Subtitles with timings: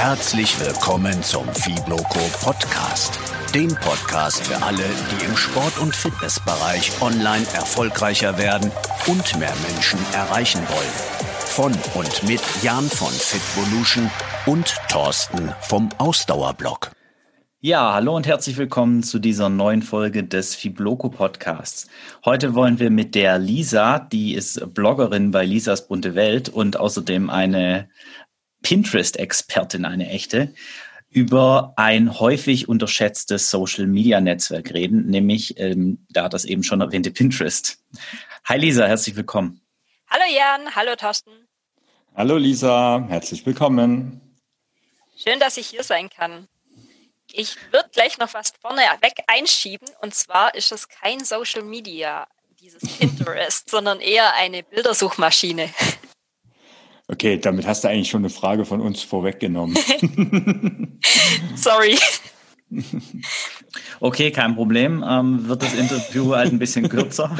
[0.00, 3.18] Herzlich willkommen zum Fibloco Podcast.
[3.52, 8.70] Dem Podcast für alle, die im Sport- und Fitnessbereich online erfolgreicher werden
[9.08, 10.94] und mehr Menschen erreichen wollen.
[11.40, 14.08] Von und mit Jan von Fitvolution
[14.46, 16.92] und Thorsten vom Ausdauerblock.
[17.60, 21.88] Ja, hallo und herzlich willkommen zu dieser neuen Folge des Fibloco Podcasts.
[22.24, 27.30] Heute wollen wir mit der Lisa, die ist Bloggerin bei Lisas bunte Welt und außerdem
[27.30, 27.88] eine
[28.62, 30.54] Pinterest-Expertin, eine echte,
[31.10, 37.82] über ein häufig unterschätztes Social-Media-Netzwerk reden, nämlich, ähm, da das eben schon erwähnte Pinterest.
[38.44, 39.60] Hi Lisa, herzlich willkommen.
[40.08, 41.30] Hallo Jan, hallo Thorsten.
[42.14, 44.20] Hallo Lisa, herzlich willkommen.
[45.16, 46.48] Schön, dass ich hier sein kann.
[47.32, 49.88] Ich würde gleich noch was vorne weg einschieben.
[50.00, 52.26] Und zwar ist es kein Social Media,
[52.60, 55.70] dieses Pinterest, sondern eher eine Bildersuchmaschine.
[57.10, 59.76] Okay, damit hast du eigentlich schon eine Frage von uns vorweggenommen.
[61.56, 61.96] Sorry.
[64.00, 65.04] Okay, kein Problem.
[65.08, 67.34] Ähm, wird das Interview halt ein bisschen kürzer?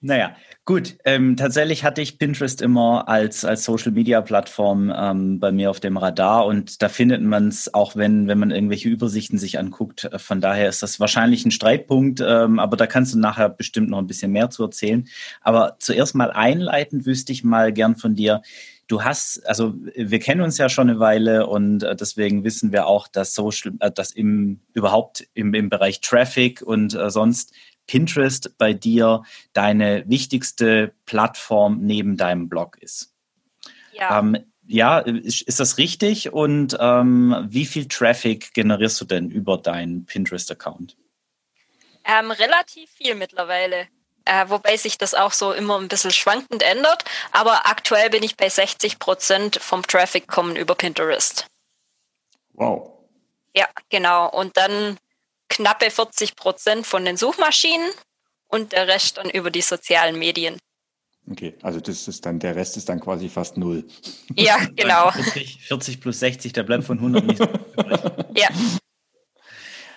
[0.00, 0.34] naja,
[0.68, 5.70] Gut, ähm, tatsächlich hatte ich Pinterest immer als, als Social Media Plattform ähm, bei mir
[5.70, 9.58] auf dem Radar und da findet man es auch, wenn, wenn man irgendwelche Übersichten sich
[9.58, 10.04] anguckt.
[10.04, 13.88] Äh, von daher ist das wahrscheinlich ein Streitpunkt, ähm, aber da kannst du nachher bestimmt
[13.88, 15.08] noch ein bisschen mehr zu erzählen.
[15.40, 18.42] Aber zuerst mal einleitend wüsste ich mal gern von dir,
[18.88, 22.86] du hast, also wir kennen uns ja schon eine Weile und äh, deswegen wissen wir
[22.86, 27.54] auch, dass Social, äh, dass im überhaupt im, im Bereich Traffic und sonst
[27.88, 33.12] Pinterest bei dir deine wichtigste Plattform neben deinem Blog ist.
[33.92, 34.20] Ja.
[34.20, 36.32] Ähm, ja, ist, ist, das richtig?
[36.32, 40.96] Und ähm, wie viel Traffic generierst du denn über deinen Pinterest-Account?
[42.04, 43.88] Ähm, relativ viel mittlerweile.
[44.26, 47.04] Äh, wobei sich das auch so immer ein bisschen schwankend ändert.
[47.32, 51.46] Aber aktuell bin ich bei 60 Prozent vom Traffic kommen über Pinterest.
[52.52, 52.92] Wow.
[53.54, 54.28] Ja, genau.
[54.28, 54.98] Und dann
[55.48, 57.90] knappe 40 Prozent von den Suchmaschinen
[58.48, 60.58] und der Rest dann über die sozialen Medien.
[61.30, 63.84] Okay, also das ist dann, der Rest ist dann quasi fast null.
[64.34, 65.10] Ja, genau.
[65.10, 67.60] 40, 40 plus 60, der bleibt von 100 nicht übrig.
[68.34, 68.48] Ja.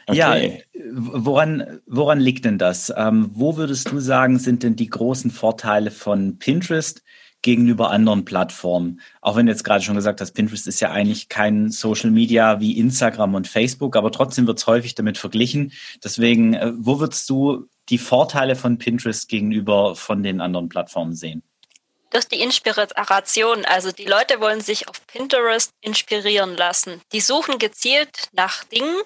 [0.08, 0.18] Okay.
[0.18, 0.36] Ja,
[0.94, 2.92] woran, woran liegt denn das?
[2.96, 7.04] Ähm, wo würdest du sagen, sind denn die großen Vorteile von Pinterest
[7.42, 9.02] gegenüber anderen Plattformen.
[9.22, 12.60] Auch wenn du jetzt gerade schon gesagt hast, Pinterest ist ja eigentlich kein Social Media
[12.60, 15.74] wie Instagram und Facebook, aber trotzdem wird es häufig damit verglichen.
[16.04, 21.44] Deswegen, äh, wo würdest du die Vorteile von Pinterest gegenüber von den anderen Plattformen sehen?
[22.12, 23.66] Durch die Inspiration.
[23.66, 27.02] Also die Leute wollen sich auf Pinterest inspirieren lassen.
[27.14, 28.98] Die suchen gezielt nach Dingen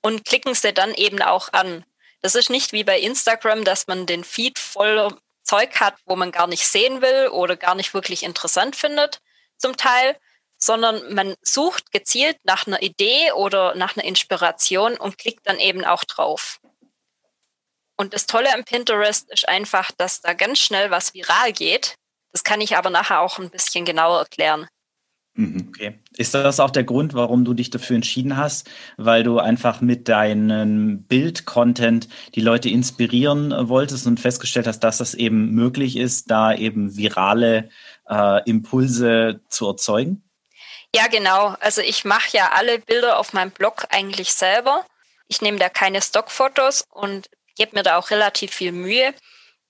[0.00, 1.84] und klicken sie dann eben auch an.
[2.22, 4.98] Das ist nicht wie bei Instagram, dass man den Feed voll
[5.46, 9.20] Zeug hat, wo man gar nicht sehen will oder gar nicht wirklich interessant findet,
[9.56, 10.18] zum Teil,
[10.58, 15.84] sondern man sucht gezielt nach einer Idee oder nach einer Inspiration und klickt dann eben
[15.84, 16.60] auch drauf.
[17.96, 21.96] Und das Tolle am Pinterest ist einfach, dass da ganz schnell was viral geht.
[22.32, 24.68] Das kann ich aber nachher auch ein bisschen genauer erklären.
[25.36, 25.66] Mhm.
[25.68, 25.98] Okay.
[26.16, 28.68] Ist das auch der Grund, warum du dich dafür entschieden hast?
[28.96, 35.14] Weil du einfach mit deinem Bild-Content die Leute inspirieren wolltest und festgestellt hast, dass das
[35.14, 37.68] eben möglich ist, da eben virale
[38.08, 40.22] äh, Impulse zu erzeugen?
[40.94, 41.54] Ja, genau.
[41.60, 44.86] Also ich mache ja alle Bilder auf meinem Blog eigentlich selber.
[45.28, 49.12] Ich nehme da keine Stockfotos und gebe mir da auch relativ viel Mühe.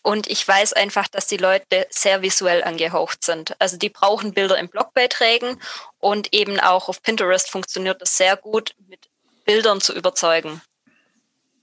[0.06, 3.56] Und ich weiß einfach, dass die Leute sehr visuell angehaucht sind.
[3.58, 5.58] Also die brauchen Bilder in Blogbeiträgen
[5.98, 9.00] und eben auch auf Pinterest funktioniert das sehr gut, mit
[9.46, 10.60] Bildern zu überzeugen.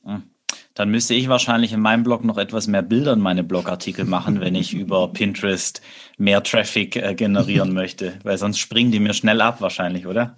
[0.04, 0.30] Hm.
[0.74, 4.42] Dann müsste ich wahrscheinlich in meinem Blog noch etwas mehr Bilder in meine Blogartikel machen,
[4.42, 5.82] wenn ich über Pinterest
[6.18, 10.36] mehr Traffic äh, generieren möchte, weil sonst springen die mir schnell ab wahrscheinlich, oder?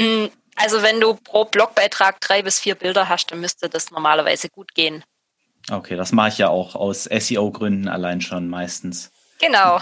[0.00, 4.48] Hm, also wenn du pro Blogbeitrag drei bis vier Bilder hast, dann müsste das normalerweise
[4.48, 5.04] gut gehen.
[5.70, 9.10] Okay, das mache ich ja auch aus SEO-Gründen allein schon meistens.
[9.40, 9.78] Genau.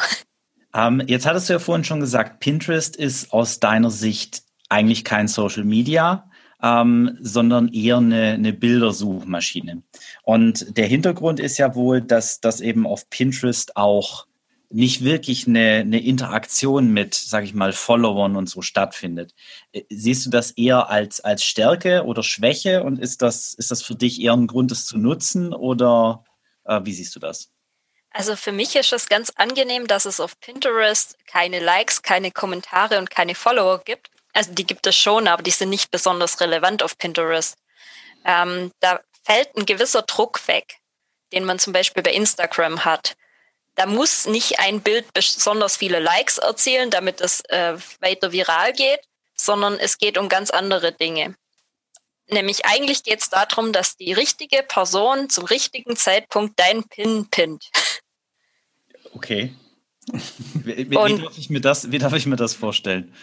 [0.75, 5.27] Ähm, jetzt hattest du ja vorhin schon gesagt, Pinterest ist aus deiner Sicht eigentlich kein
[5.27, 6.31] Social Media,
[6.63, 9.83] ähm, sondern eher eine, eine Bildersuchmaschine.
[10.23, 14.28] Und der Hintergrund ist ja wohl, dass das eben auf Pinterest auch
[14.71, 19.35] nicht wirklich eine, eine Interaktion mit, sage ich mal, Followern und so stattfindet.
[19.73, 23.83] Äh, siehst du das eher als, als Stärke oder Schwäche und ist das, ist das
[23.83, 26.25] für dich eher ein Grund, das zu nutzen oder
[26.65, 27.51] äh, wie siehst du das?
[28.11, 32.99] Also für mich ist es ganz angenehm, dass es auf Pinterest keine Likes, keine Kommentare
[32.99, 34.11] und keine Follower gibt.
[34.33, 37.57] Also die gibt es schon, aber die sind nicht besonders relevant auf Pinterest.
[38.25, 40.77] Ähm, da fällt ein gewisser Druck weg,
[41.33, 43.17] den man zum Beispiel bei Instagram hat
[43.79, 48.99] Da muss nicht ein Bild besonders viele Likes erzielen, damit es äh, weiter viral geht,
[49.37, 51.37] sondern es geht um ganz andere Dinge.
[52.27, 57.71] Nämlich eigentlich geht es darum, dass die richtige Person zum richtigen Zeitpunkt deinen Pin pinnt.
[59.15, 59.55] Okay.
[60.55, 63.15] Wie, wie, wie, darf ich mir das, wie darf ich mir das vorstellen?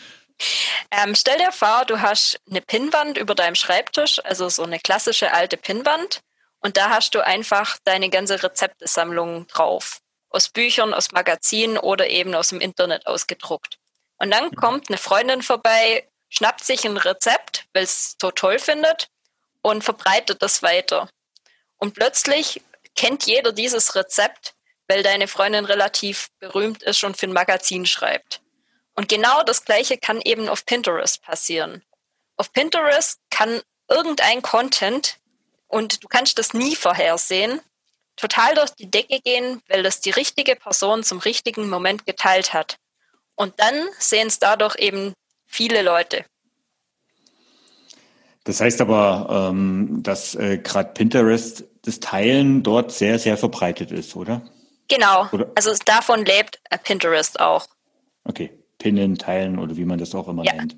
[0.90, 5.34] Ähm, stell dir vor, du hast eine Pinnwand über deinem Schreibtisch, also so eine klassische
[5.34, 6.22] alte Pinnwand.
[6.60, 10.00] Und da hast du einfach deine ganze Rezeptesammlung drauf.
[10.36, 13.78] Aus Büchern, aus Magazinen oder eben aus dem Internet ausgedruckt.
[14.18, 14.56] Und dann mhm.
[14.56, 19.08] kommt eine Freundin vorbei, schnappt sich ein Rezept, weil es so toll findet
[19.62, 21.10] und verbreitet das weiter.
[21.78, 22.62] Und plötzlich
[22.96, 24.56] kennt jeder dieses Rezept,
[24.88, 28.42] weil deine Freundin relativ berühmt ist und für ein Magazin schreibt.
[28.94, 31.84] Und genau das Gleiche kann eben auf Pinterest passieren.
[32.38, 35.18] Auf Pinterest kann irgendein Content,
[35.68, 37.62] und du kannst das nie vorhersehen,
[38.16, 42.78] total durch die Decke gehen, weil das die richtige Person zum richtigen Moment geteilt hat.
[43.36, 45.14] Und dann sehen es dadurch eben
[45.46, 46.26] viele Leute.
[48.46, 54.16] Das heißt aber, ähm, dass äh, gerade Pinterest das Teilen dort sehr, sehr verbreitet ist,
[54.16, 54.44] oder?
[54.88, 55.28] Genau.
[55.32, 55.52] Oder?
[55.56, 57.68] Also davon lebt äh, Pinterest auch.
[58.24, 60.54] Okay pinnen, teilen oder wie man das auch immer ja.
[60.54, 60.78] nennt.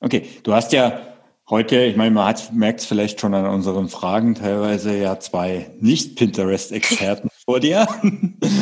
[0.00, 1.00] Okay, du hast ja
[1.48, 7.28] heute, ich meine, man merkt es vielleicht schon an unseren Fragen, teilweise ja zwei Nicht-Pinterest-Experten
[7.44, 7.86] vor dir.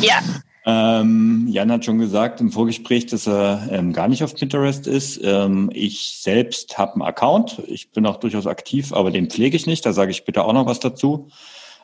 [0.01, 0.21] Ja.
[0.65, 5.19] Ähm, Jan hat schon gesagt im Vorgespräch, dass er ähm, gar nicht auf Pinterest ist.
[5.21, 7.61] Ähm, ich selbst habe einen Account.
[7.67, 9.85] Ich bin auch durchaus aktiv, aber den pflege ich nicht.
[9.85, 11.29] Da sage ich bitte auch noch was dazu.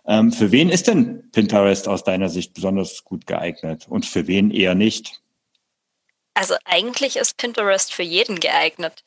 [0.07, 4.49] Ähm, für wen ist denn Pinterest aus deiner Sicht besonders gut geeignet und für wen
[4.49, 5.21] eher nicht?
[6.33, 9.03] Also eigentlich ist Pinterest für jeden geeignet.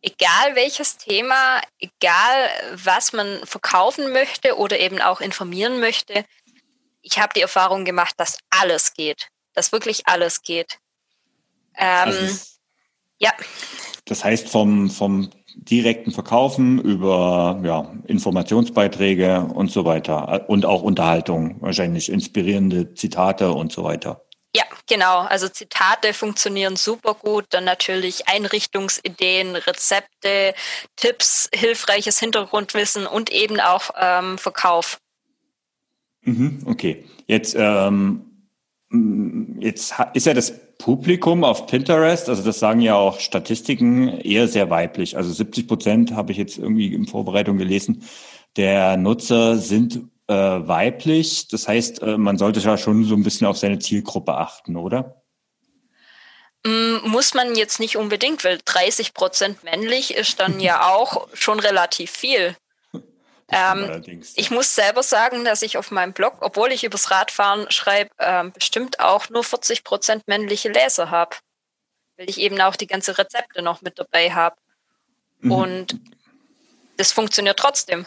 [0.00, 6.24] Egal welches Thema, egal was man verkaufen möchte oder eben auch informieren möchte,
[7.02, 10.78] ich habe die Erfahrung gemacht, dass alles geht, dass wirklich alles geht.
[11.76, 12.36] Ähm, also,
[13.18, 13.32] ja.
[14.04, 21.60] Das heißt vom, vom direkten Verkaufen über ja, Informationsbeiträge und so weiter und auch Unterhaltung,
[21.60, 24.24] wahrscheinlich inspirierende Zitate und so weiter.
[24.56, 25.20] Ja, genau.
[25.20, 27.46] Also Zitate funktionieren super gut.
[27.50, 30.54] Dann natürlich Einrichtungsideen, Rezepte,
[30.96, 34.98] Tipps, hilfreiches Hintergrundwissen und eben auch ähm, Verkauf.
[36.22, 37.04] Mhm, okay.
[37.26, 38.48] Jetzt, ähm,
[39.60, 44.70] jetzt ist ja das Publikum auf Pinterest, also das sagen ja auch Statistiken, eher sehr
[44.70, 45.16] weiblich.
[45.16, 48.04] Also 70 Prozent habe ich jetzt irgendwie in Vorbereitung gelesen,
[48.56, 51.48] der Nutzer sind äh, weiblich.
[51.48, 55.22] Das heißt, äh, man sollte ja schon so ein bisschen auf seine Zielgruppe achten, oder?
[56.64, 61.60] Mm, muss man jetzt nicht unbedingt, weil 30 Prozent männlich ist dann ja auch schon
[61.60, 62.56] relativ viel.
[63.50, 64.02] Ähm,
[64.34, 68.52] ich muss selber sagen, dass ich auf meinem Blog, obwohl ich übers Radfahren schreibe, ähm,
[68.52, 71.36] bestimmt auch nur 40 Prozent männliche Leser habe.
[72.18, 74.56] Weil ich eben auch die ganze Rezepte noch mit dabei habe.
[75.40, 75.52] Mhm.
[75.52, 76.00] Und
[76.98, 78.06] das funktioniert trotzdem.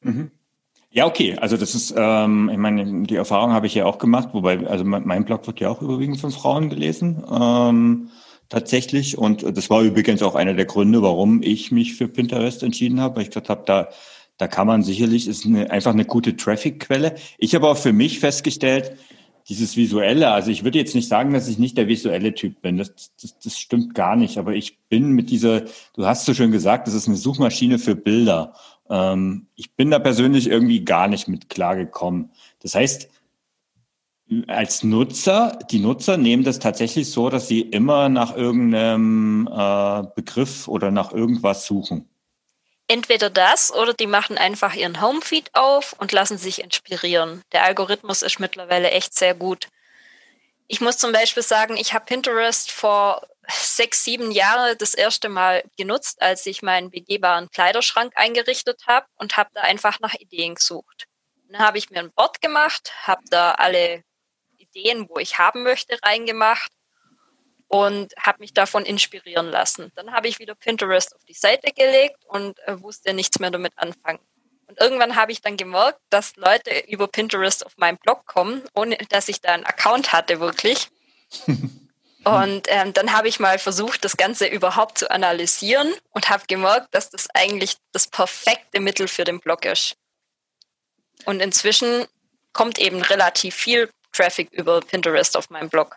[0.00, 0.30] Mhm.
[0.94, 1.36] Ja, okay.
[1.40, 4.84] Also das ist, ähm, ich meine, die Erfahrung habe ich ja auch gemacht, wobei, also
[4.84, 8.10] mein Blog wird ja auch überwiegend von Frauen gelesen, ähm,
[8.50, 9.16] tatsächlich.
[9.16, 13.16] Und das war übrigens auch einer der Gründe, warum ich mich für Pinterest entschieden habe,
[13.16, 13.88] weil ich gesagt habe, da,
[14.36, 17.14] da kann man sicherlich, ist eine, einfach eine gute Traffic-Quelle.
[17.38, 18.92] Ich habe auch für mich festgestellt,
[19.48, 22.76] dieses Visuelle, also ich würde jetzt nicht sagen, dass ich nicht der visuelle Typ bin.
[22.76, 24.38] Das, das, das stimmt gar nicht.
[24.38, 25.62] Aber ich bin mit dieser,
[25.94, 28.54] du hast so schön gesagt, das ist eine Suchmaschine für Bilder.
[28.92, 32.30] Ähm, ich bin da persönlich irgendwie gar nicht mit klargekommen.
[32.60, 33.08] Das heißt,
[34.46, 40.68] als Nutzer, die Nutzer nehmen das tatsächlich so, dass sie immer nach irgendeinem äh, Begriff
[40.68, 42.08] oder nach irgendwas suchen.
[42.86, 47.42] Entweder das oder die machen einfach ihren Homefeed auf und lassen sich inspirieren.
[47.52, 49.68] Der Algorithmus ist mittlerweile echt sehr gut.
[50.66, 55.64] Ich muss zum Beispiel sagen, ich habe Pinterest vor sechs, sieben Jahre das erste Mal
[55.76, 61.06] genutzt, als ich meinen begehbaren Kleiderschrank eingerichtet habe und habe da einfach nach Ideen gesucht.
[61.48, 64.04] Dann habe ich mir ein Board gemacht, habe da alle
[64.56, 66.70] Ideen, wo ich haben möchte, reingemacht
[67.68, 69.92] und habe mich davon inspirieren lassen.
[69.94, 73.72] Dann habe ich wieder Pinterest auf die Seite gelegt und äh, wusste nichts mehr damit
[73.76, 74.20] anfangen.
[74.66, 78.96] Und irgendwann habe ich dann gemerkt, dass Leute über Pinterest auf meinen Blog kommen, ohne
[79.10, 80.88] dass ich da einen Account hatte, wirklich.
[82.24, 86.94] Und ähm, dann habe ich mal versucht, das Ganze überhaupt zu analysieren und habe gemerkt,
[86.94, 89.96] dass das eigentlich das perfekte Mittel für den Blog ist.
[91.24, 92.06] Und inzwischen
[92.52, 95.96] kommt eben relativ viel Traffic über Pinterest auf meinem Blog.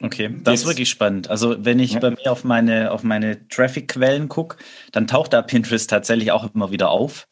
[0.00, 0.60] Okay, das Jetzt.
[0.62, 1.30] ist wirklich spannend.
[1.30, 2.00] Also wenn ich ja.
[2.00, 4.56] bei mir auf meine, auf meine Traffic-Quellen gucke,
[4.90, 7.28] dann taucht da Pinterest tatsächlich auch immer wieder auf.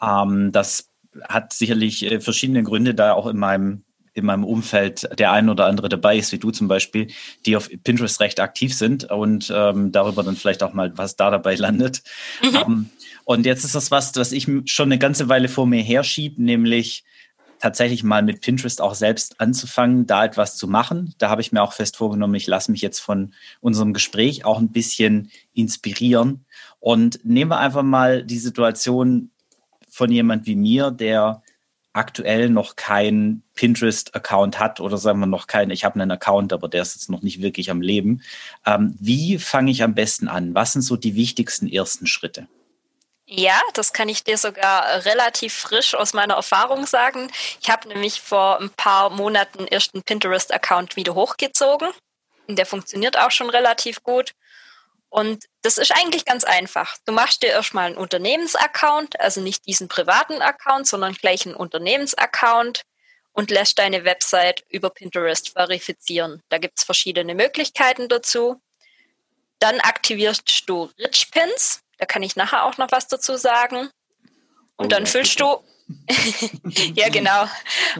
[0.00, 0.90] Ähm, das
[1.22, 5.66] hat sicherlich äh, verschiedene Gründe, da auch in meinem in meinem Umfeld der ein oder
[5.66, 7.08] andere dabei ist, wie du zum Beispiel,
[7.46, 11.30] die auf Pinterest recht aktiv sind und ähm, darüber dann vielleicht auch mal, was da
[11.30, 12.02] dabei landet.
[12.42, 12.48] Mhm.
[12.48, 12.90] Um, ähm,
[13.24, 17.04] und jetzt ist das was, was ich schon eine ganze Weile vor mir herschiebe, nämlich
[17.62, 21.14] tatsächlich mal mit Pinterest auch selbst anzufangen, da etwas zu machen.
[21.18, 24.58] Da habe ich mir auch fest vorgenommen, ich lasse mich jetzt von unserem Gespräch auch
[24.58, 26.44] ein bisschen inspirieren.
[26.80, 29.30] Und nehmen wir einfach mal die Situation
[29.88, 31.42] von jemand wie mir, der
[31.92, 36.68] aktuell noch keinen Pinterest-Account hat oder sagen wir noch keinen, ich habe einen Account, aber
[36.68, 38.22] der ist jetzt noch nicht wirklich am Leben.
[38.64, 40.54] Ähm, wie fange ich am besten an?
[40.54, 42.48] Was sind so die wichtigsten ersten Schritte?
[43.26, 47.30] Ja, das kann ich dir sogar relativ frisch aus meiner Erfahrung sagen.
[47.62, 51.88] Ich habe nämlich vor ein paar Monaten erst einen Pinterest-Account wieder hochgezogen.
[52.48, 54.32] Der funktioniert auch schon relativ gut.
[55.12, 56.96] Und das ist eigentlich ganz einfach.
[57.04, 62.84] Du machst dir erstmal einen Unternehmensaccount, also nicht diesen privaten Account, sondern gleich einen Unternehmensaccount
[63.32, 66.40] und lässt deine Website über Pinterest verifizieren.
[66.48, 68.62] Da gibt es verschiedene Möglichkeiten dazu.
[69.58, 71.82] Dann aktivierst du Rich Pins.
[71.98, 73.90] Da kann ich nachher auch noch was dazu sagen.
[74.76, 75.62] Und oh, dann füllst du,
[76.94, 77.46] ja genau,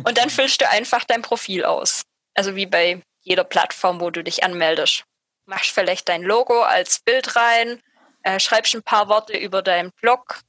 [0.05, 2.05] und dann füllst du einfach dein Profil aus.
[2.33, 5.05] Also wie bei jeder Plattform, wo du dich anmeldest.
[5.47, 7.83] Machst vielleicht dein Logo als Bild rein,
[8.23, 10.41] äh, schreibst ein paar Worte über deinen Blog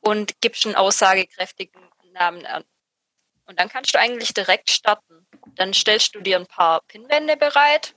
[0.00, 1.80] und gibst einen aussagekräftigen
[2.12, 2.64] Namen an.
[3.46, 5.26] Und dann kannst du eigentlich direkt starten.
[5.54, 7.94] Dann stellst du dir ein paar Pinwände bereit,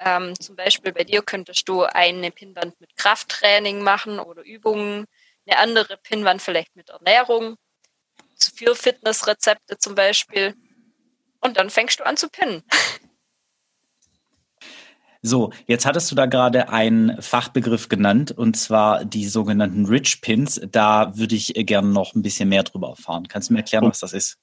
[0.00, 5.04] ähm, zum Beispiel bei dir könntest du eine Pinnwand mit Krafttraining machen oder Übungen,
[5.46, 7.56] eine andere Pinnwand vielleicht mit Ernährung,
[8.54, 10.54] für Fitnessrezepte zum Beispiel.
[11.40, 12.64] Und dann fängst du an zu pinnen.
[15.22, 20.60] So, jetzt hattest du da gerade einen Fachbegriff genannt, und zwar die sogenannten Rich Pins.
[20.70, 23.28] Da würde ich gerne noch ein bisschen mehr drüber erfahren.
[23.28, 24.38] Kannst du mir erklären, was das ist?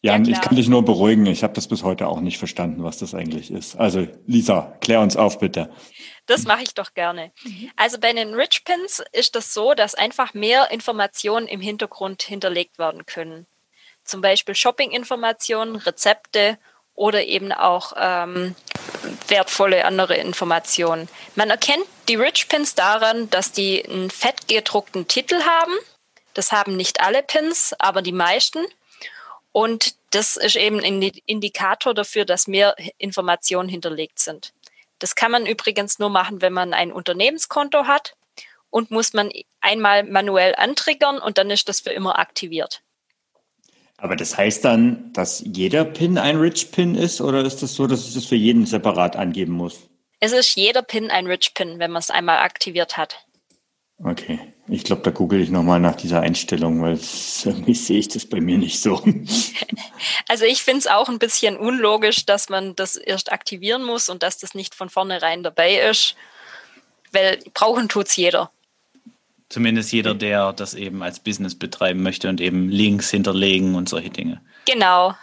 [0.00, 1.26] Ja, ja ich kann dich nur beruhigen.
[1.26, 3.76] Ich habe das bis heute auch nicht verstanden, was das eigentlich ist.
[3.76, 5.70] Also Lisa, klär uns auf bitte.
[6.26, 7.32] Das mache ich doch gerne.
[7.44, 7.70] Mhm.
[7.76, 12.78] Also bei den Rich Pins ist das so, dass einfach mehr Informationen im Hintergrund hinterlegt
[12.78, 13.46] werden können.
[14.04, 16.58] Zum Beispiel Shopping-Informationen, Rezepte
[16.94, 18.54] oder eben auch ähm,
[19.28, 21.08] wertvolle andere Informationen.
[21.34, 25.72] Man erkennt die Rich Pins daran, dass die einen fett gedruckten Titel haben.
[26.34, 28.64] Das haben nicht alle Pins, aber die meisten.
[29.52, 34.52] Und das ist eben ein Indikator dafür, dass mehr Informationen hinterlegt sind.
[34.98, 38.16] Das kann man übrigens nur machen, wenn man ein Unternehmenskonto hat
[38.70, 42.82] und muss man einmal manuell antriggern und dann ist das für immer aktiviert.
[43.98, 47.86] Aber das heißt dann, dass jeder PIN ein Rich PIN ist oder ist das so,
[47.86, 49.88] dass ich das für jeden separat angeben muss?
[50.20, 53.26] Es ist jeder PIN ein Rich PIN, wenn man es einmal aktiviert hat.
[54.02, 56.98] Okay, ich glaube, da google ich nochmal nach dieser Einstellung, weil
[57.44, 59.02] irgendwie sehe ich das bei mir nicht so.
[60.28, 64.22] Also ich finde es auch ein bisschen unlogisch, dass man das erst aktivieren muss und
[64.22, 66.16] dass das nicht von vornherein dabei ist,
[67.12, 68.50] weil brauchen tut es jeder.
[69.48, 74.10] Zumindest jeder, der das eben als Business betreiben möchte und eben Links hinterlegen und solche
[74.10, 74.40] Dinge.
[74.66, 75.14] Genau,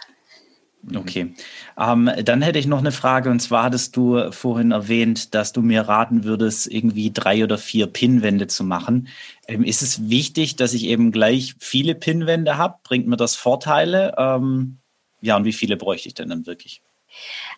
[0.94, 1.34] Okay.
[1.78, 5.62] Ähm, dann hätte ich noch eine Frage und zwar hattest du vorhin erwähnt, dass du
[5.62, 9.08] mir raten würdest, irgendwie drei oder vier Pinwände zu machen.
[9.46, 12.78] Ähm, ist es wichtig, dass ich eben gleich viele Pinwände habe?
[12.82, 14.14] Bringt mir das Vorteile?
[14.18, 14.78] Ähm,
[15.20, 16.82] ja, und wie viele bräuchte ich denn dann wirklich?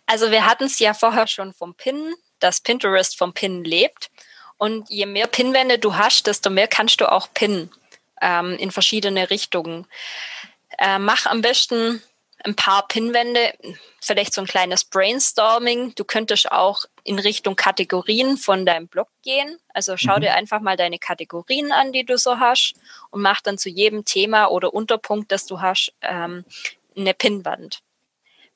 [0.04, 4.10] Also wir hatten es ja vorher schon vom Pin, dass Pinterest vom Pin lebt.
[4.56, 7.70] Und je mehr Pinwände du hast, desto mehr kannst du auch pinnen
[8.20, 9.86] ähm, in verschiedene Richtungen.
[10.78, 12.02] Äh, mach am besten
[12.44, 13.54] ein paar Pinwände,
[14.00, 15.94] vielleicht so ein kleines Brainstorming.
[15.94, 19.58] Du könntest auch in Richtung Kategorien von deinem Blog gehen.
[19.72, 20.22] Also schau mhm.
[20.22, 22.74] dir einfach mal deine Kategorien an, die du so hast
[23.10, 26.44] und mach dann zu jedem Thema oder Unterpunkt, das du hast, ähm,
[26.96, 27.80] eine Pinwand.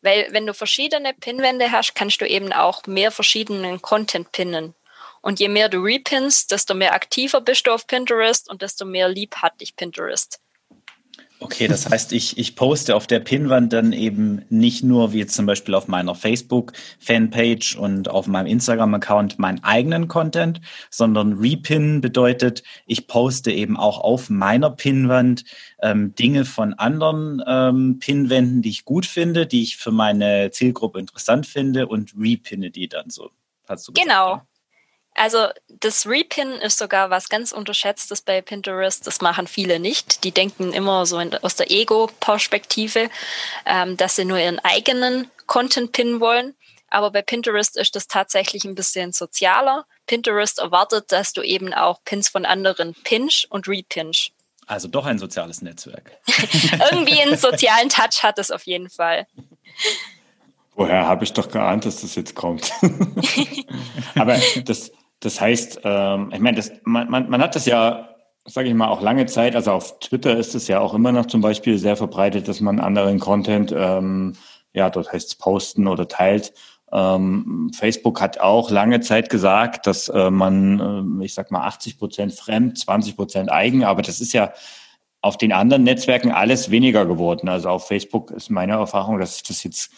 [0.02, 4.74] Weil wenn du verschiedene Pinwände hast, kannst du eben auch mehr verschiedenen Content pinnen.
[5.20, 9.08] Und je mehr du repinst, desto mehr aktiver bist du auf Pinterest und desto mehr
[9.08, 10.40] lieb hat dich Pinterest.
[11.40, 15.34] Okay, das heißt, ich, ich poste auf der Pinwand dann eben nicht nur wie jetzt
[15.34, 20.60] zum Beispiel auf meiner Facebook-Fanpage und auf meinem Instagram-Account meinen eigenen Content,
[20.90, 25.44] sondern Repin bedeutet, ich poste eben auch auf meiner Pinwand
[25.80, 30.98] ähm, Dinge von anderen ähm, Pinwänden, die ich gut finde, die ich für meine Zielgruppe
[30.98, 33.30] interessant finde und repinne die dann so.
[33.68, 34.42] Hast du gesagt, genau.
[35.18, 39.06] Also das Repin ist sogar was ganz Unterschätztes bei Pinterest.
[39.06, 40.24] Das machen viele nicht.
[40.24, 43.10] Die denken immer so in, aus der Ego-Perspektive,
[43.66, 46.54] ähm, dass sie nur ihren eigenen Content pinnen wollen.
[46.90, 49.86] Aber bei Pinterest ist das tatsächlich ein bisschen sozialer.
[50.06, 54.32] Pinterest erwartet, dass du eben auch Pins von anderen pinch und repinch.
[54.66, 56.12] Also doch ein soziales Netzwerk.
[56.90, 59.26] Irgendwie einen sozialen Touch hat es auf jeden Fall.
[60.78, 62.70] Woher habe ich doch geahnt, dass das jetzt kommt?
[64.14, 68.08] Aber das, das heißt, ähm, ich meine, das, man, man, man hat das ja,
[68.44, 71.26] sage ich mal, auch lange Zeit, also auf Twitter ist es ja auch immer noch
[71.26, 74.34] zum Beispiel sehr verbreitet, dass man anderen Content, ähm,
[74.72, 76.52] ja, dort heißt es posten oder teilt.
[76.90, 81.98] Ähm, Facebook hat auch lange Zeit gesagt, dass äh, man, äh, ich sag mal, 80
[81.98, 84.52] Prozent fremd, 20 Prozent eigen, aber das ist ja
[85.20, 87.48] auf den anderen Netzwerken alles weniger geworden.
[87.48, 89.90] Also auf Facebook ist meine Erfahrung, dass sich das jetzt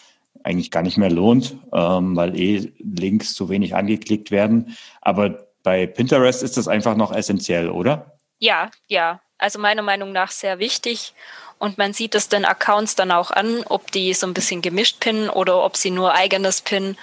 [0.44, 4.76] eigentlich gar nicht mehr lohnt, ähm, weil eh Links zu wenig angeklickt werden.
[5.00, 8.16] Aber bei Pinterest ist das einfach noch essentiell, oder?
[8.38, 9.20] Ja, ja.
[9.38, 11.14] Also meiner Meinung nach sehr wichtig.
[11.58, 15.00] Und man sieht es den Accounts dann auch an, ob die so ein bisschen gemischt
[15.00, 16.96] pinnen oder ob sie nur eigenes pinnen.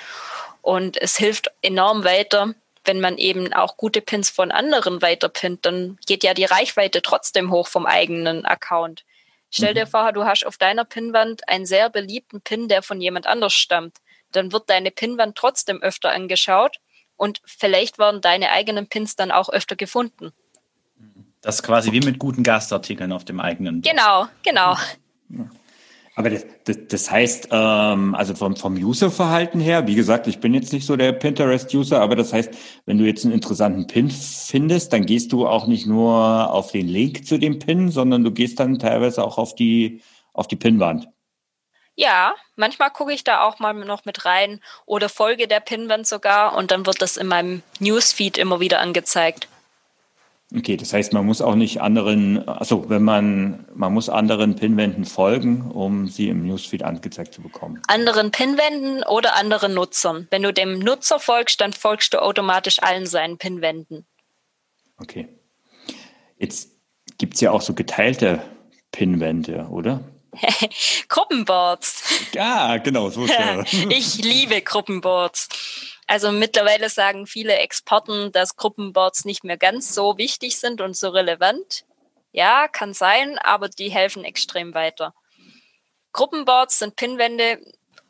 [0.62, 2.54] Und es hilft enorm weiter,
[2.88, 7.52] wenn man eben auch gute Pins von anderen weiterpinnt, dann geht ja die Reichweite trotzdem
[7.52, 9.04] hoch vom eigenen Account.
[9.50, 9.90] Stell dir mhm.
[9.90, 13.98] vor, du hast auf deiner Pinnwand einen sehr beliebten Pin, der von jemand anders stammt.
[14.32, 16.78] Dann wird deine Pinnwand trotzdem öfter angeschaut
[17.16, 20.34] und vielleicht werden deine eigenen Pins dann auch öfter gefunden.
[21.42, 23.82] Das ist quasi wie mit guten Gastartikeln auf dem eigenen.
[23.82, 24.76] Genau, genau.
[25.30, 25.50] Ja.
[26.18, 30.56] Aber das, das, das heißt, ähm, also vom, vom User-Verhalten her, wie gesagt, ich bin
[30.56, 32.50] jetzt nicht so der Pinterest-User, aber das heißt,
[32.88, 36.88] wenn du jetzt einen interessanten Pin findest, dann gehst du auch nicht nur auf den
[36.88, 40.02] Link zu dem Pin, sondern du gehst dann teilweise auch auf die,
[40.34, 41.08] auf die Pinwand.
[41.94, 46.58] Ja, manchmal gucke ich da auch mal noch mit rein oder folge der Pinwand sogar
[46.58, 49.48] und dann wird das in meinem Newsfeed immer wieder angezeigt.
[50.56, 55.04] Okay, das heißt, man muss auch nicht anderen, also wenn man, man muss anderen Pinwänden
[55.04, 57.82] folgen, um sie im Newsfeed angezeigt zu bekommen.
[57.88, 60.28] Anderen Pinwänden oder anderen Nutzern.
[60.32, 64.06] Wenn du dem Nutzer folgst, dann folgst du automatisch allen seinen Pinwänden.
[65.00, 65.28] Okay.
[66.38, 66.72] Jetzt
[67.18, 68.42] gibt es ja auch so geteilte
[68.94, 70.02] Pinwände, oder?
[71.10, 72.04] Gruppenboards.
[72.34, 73.64] Ja, genau, so ist ja.
[73.90, 75.50] ich liebe Gruppenboards.
[76.08, 81.10] Also mittlerweile sagen viele Experten, dass Gruppenboards nicht mehr ganz so wichtig sind und so
[81.10, 81.84] relevant.
[82.32, 85.14] Ja, kann sein, aber die helfen extrem weiter.
[86.14, 87.60] Gruppenboards sind Pinwände,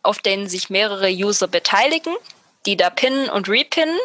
[0.03, 2.15] auf denen sich mehrere User beteiligen,
[2.65, 3.97] die da pinnen und repinnen.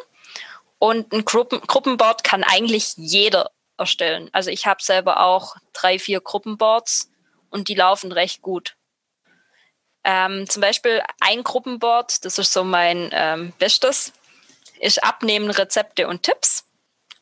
[0.78, 4.31] Und ein Gruppen Gruppenboard kann eigentlich jeder erstellen.
[4.33, 7.11] Also ich habe selber auch drei, vier Gruppenboards
[7.50, 8.74] und die laufen recht gut.
[10.05, 14.12] Ähm, zum Beispiel ein Gruppenboard, das ist so mein ähm, Bestes,
[14.81, 16.65] ist Abnehmen, Rezepte und Tipps.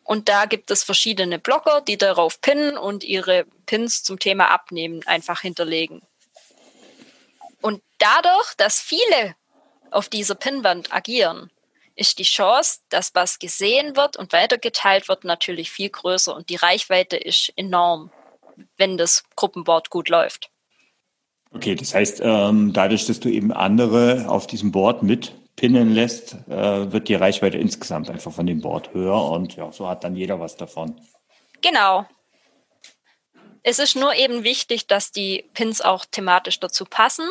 [0.02, 5.06] Und da gibt es verschiedene Blogger, die darauf pinnen und ihre Pins zum Thema Abnehmen
[5.06, 6.02] einfach hinterlegen.
[7.60, 9.36] Und dadurch, dass viele
[9.90, 11.50] auf dieser Pinwand agieren,
[11.94, 16.56] ist die Chance, dass was gesehen wird und weitergeteilt wird, natürlich viel größer und die
[16.56, 18.10] Reichweite ist enorm,
[18.78, 20.50] wenn das Gruppenboard gut läuft.
[21.52, 26.34] Okay, das heißt, ähm, dadurch, dass du eben andere auf diesem Board mit pinnen lässt,
[26.48, 30.16] äh, wird die Reichweite insgesamt einfach von dem Board höher und ja, so hat dann
[30.16, 31.00] jeder was davon.
[31.60, 32.06] Genau.
[33.62, 37.28] Es ist nur eben wichtig, dass die Pins auch thematisch dazu passen.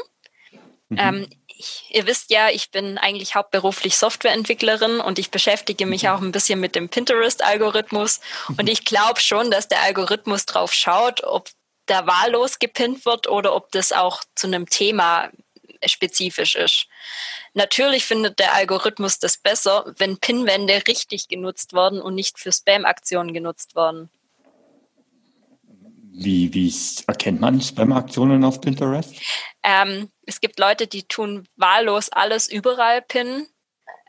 [0.90, 0.98] Mhm.
[1.00, 6.10] Ähm, ich, ihr wisst ja, ich bin eigentlich hauptberuflich Softwareentwicklerin und ich beschäftige mich mhm.
[6.10, 8.22] auch ein bisschen mit dem Pinterest-Algorithmus.
[8.58, 11.50] Und ich glaube schon, dass der Algorithmus drauf schaut, ob
[11.90, 15.30] da wahllos gepinnt wird oder ob das auch zu einem Thema
[15.86, 16.88] spezifisch ist.
[17.54, 23.34] Natürlich findet der Algorithmus das besser, wenn Pinwände richtig genutzt werden und nicht für Spam-Aktionen
[23.34, 24.10] genutzt werden.
[26.12, 26.74] Wie, wie
[27.08, 29.16] erkennt man Spam-Aktionen auf Pinterest?
[29.64, 33.48] Ähm, es gibt Leute, die tun wahllos alles überall pinnen.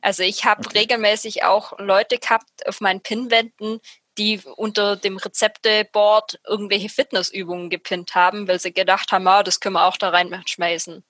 [0.03, 0.81] Also ich habe okay.
[0.81, 3.81] regelmäßig auch Leute gehabt auf meinen Pinwänden,
[4.21, 9.77] die unter dem Rezepteboard irgendwelche Fitnessübungen gepinnt haben, weil sie gedacht haben, ah, das können
[9.77, 11.03] wir auch da reinschmeißen.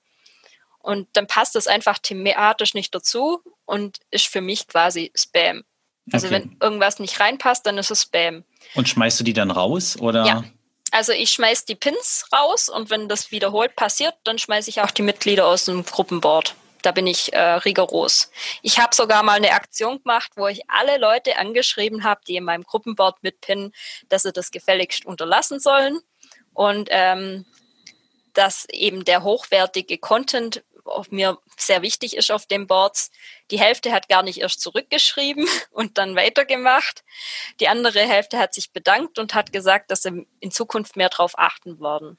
[0.78, 5.64] Und dann passt das einfach thematisch nicht dazu und ist für mich quasi Spam.
[6.12, 6.36] Also okay.
[6.36, 8.44] wenn irgendwas nicht reinpasst, dann ist es Spam.
[8.76, 10.24] Und schmeißt du die dann raus oder?
[10.24, 10.44] Ja.
[10.92, 14.90] Also ich schmeiß die Pins raus und wenn das wiederholt passiert, dann schmeiße ich auch
[14.92, 16.54] die Mitglieder aus dem Gruppenboard.
[16.82, 18.30] Da bin ich äh, rigoros.
[18.62, 22.44] Ich habe sogar mal eine Aktion gemacht, wo ich alle Leute angeschrieben habe, die in
[22.44, 23.72] meinem Gruppenboard mitpinnen,
[24.08, 26.00] dass sie das gefälligst unterlassen sollen
[26.54, 27.46] und ähm,
[28.32, 33.10] dass eben der hochwertige Content auf mir sehr wichtig ist auf den Boards.
[33.50, 37.04] Die Hälfte hat gar nicht erst zurückgeschrieben und dann weitergemacht.
[37.60, 41.38] Die andere Hälfte hat sich bedankt und hat gesagt, dass sie in Zukunft mehr darauf
[41.38, 42.18] achten werden.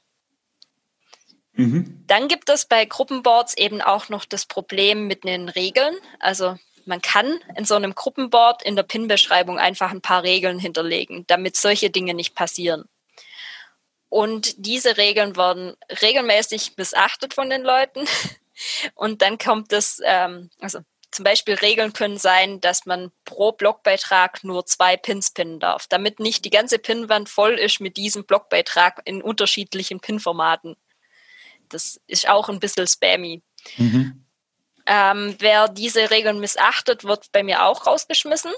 [1.54, 2.04] Mhm.
[2.06, 5.96] Dann gibt es bei Gruppenboards eben auch noch das Problem mit den Regeln.
[6.18, 11.24] Also man kann in so einem Gruppenboard in der PIN-Beschreibung einfach ein paar Regeln hinterlegen,
[11.26, 12.88] damit solche Dinge nicht passieren.
[14.08, 18.06] Und diese Regeln werden regelmäßig missachtet von den Leuten.
[18.94, 24.44] Und dann kommt das, ähm, also zum Beispiel Regeln können sein, dass man pro Blogbeitrag
[24.44, 29.00] nur zwei Pins pinnen darf, damit nicht die ganze Pinwand voll ist mit diesem Blogbeitrag
[29.04, 30.76] in unterschiedlichen Pinformaten.
[31.72, 33.42] Das ist auch ein bisschen spammy.
[33.76, 34.24] Mhm.
[34.86, 38.52] Ähm, wer diese Regeln missachtet, wird bei mir auch rausgeschmissen.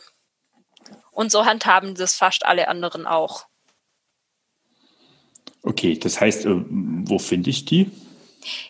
[1.11, 3.47] Und so handhaben das fast alle anderen auch.
[5.63, 7.91] Okay, das heißt, äh, wo finde ich die?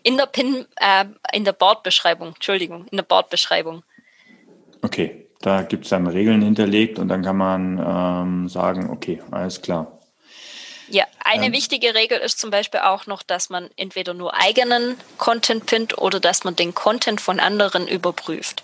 [0.03, 3.83] In der Pin, äh, in der Bordbeschreibung, Entschuldigung, in der Bordbeschreibung.
[4.83, 9.61] Okay, da gibt es dann Regeln hinterlegt und dann kann man ähm, sagen, okay, alles
[9.61, 9.94] klar.
[10.95, 14.97] Ja, eine ähm, wichtige Regel ist zum Beispiel auch noch, dass man entweder nur eigenen
[15.19, 18.63] Content pinnt oder dass man den Content von anderen überprüft.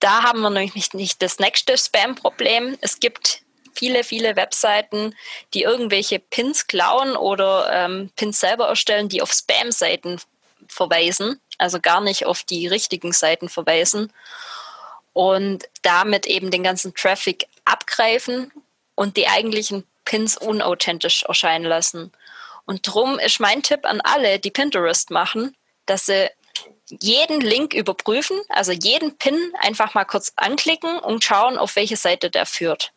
[0.00, 2.76] Da haben wir nämlich nicht, nicht das nächste Spam-Problem.
[2.80, 5.14] Es gibt viele, viele Webseiten,
[5.54, 10.20] die irgendwelche Pins klauen oder ähm, Pins selber erstellen, die auf Spam-Seiten
[10.66, 14.12] verweisen, also gar nicht auf die richtigen Seiten verweisen
[15.12, 18.50] und damit eben den ganzen Traffic abgreifen
[18.96, 22.12] und die eigentlichen Pins unauthentisch erscheinen lassen.
[22.64, 26.30] Und drum ist mein Tipp an alle, die Pinterest machen, dass sie
[27.00, 32.30] jeden Link überprüfen, also jeden Pin einfach mal kurz anklicken und schauen, auf welche Seite
[32.30, 32.92] der führt.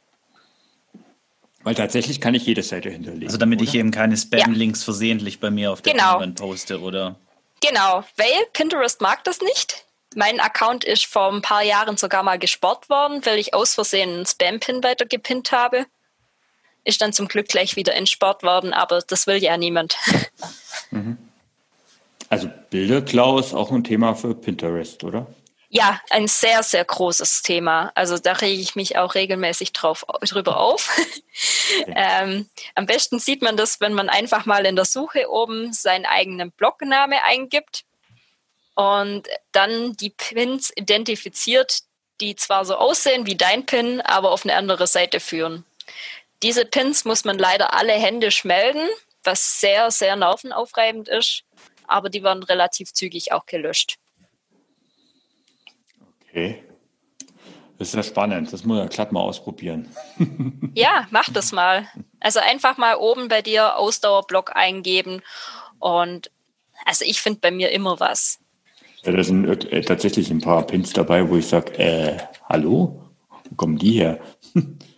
[1.63, 3.27] Weil tatsächlich kann ich jede Seite hinterlegen.
[3.27, 3.69] Also damit oder?
[3.69, 4.85] ich eben keine Spam-Links ja.
[4.85, 6.13] versehentlich bei mir auf der genau.
[6.13, 7.15] Pinwand poste, oder?
[7.61, 9.85] Genau, weil Pinterest mag das nicht.
[10.13, 14.13] Mein Account ist vor ein paar Jahren sogar mal gesperrt worden, weil ich aus Versehen
[14.13, 15.87] einen Spam-Pin weitergepinnt habe.
[16.85, 19.97] Ist dann zum Glück gleich wieder entspart worden, aber das will ja niemand.
[20.91, 21.17] Mhm.
[22.29, 25.27] Also Bilderklau ist auch ein Thema für Pinterest, oder?
[25.69, 27.91] Ja, ein sehr, sehr großes Thema.
[27.95, 30.89] Also da rege ich mich auch regelmäßig drauf, drüber auf.
[31.81, 31.93] Okay.
[31.97, 36.05] ähm, am besten sieht man das, wenn man einfach mal in der Suche oben seinen
[36.05, 37.83] eigenen Blogname eingibt
[38.75, 41.79] und dann die Pins identifiziert,
[42.21, 45.65] die zwar so aussehen wie dein Pin, aber auf eine andere Seite führen.
[46.43, 48.87] Diese Pins muss man leider alle händisch melden,
[49.23, 51.43] was sehr, sehr nervenaufreibend ist,
[51.87, 53.97] aber die werden relativ zügig auch gelöscht.
[56.29, 56.63] Okay.
[57.77, 58.53] Das ist ja spannend.
[58.53, 59.89] Das muss ich glatt mal ausprobieren.
[60.75, 61.87] ja, mach das mal.
[62.19, 65.21] Also einfach mal oben bei dir Ausdauerblock eingeben.
[65.79, 66.31] Und
[66.85, 68.39] also ich finde bei mir immer was.
[69.03, 72.17] Ja, da sind äh, tatsächlich ein paar Pins dabei, wo ich sage, äh,
[72.47, 73.01] hallo?
[73.49, 74.19] Wo kommen die her?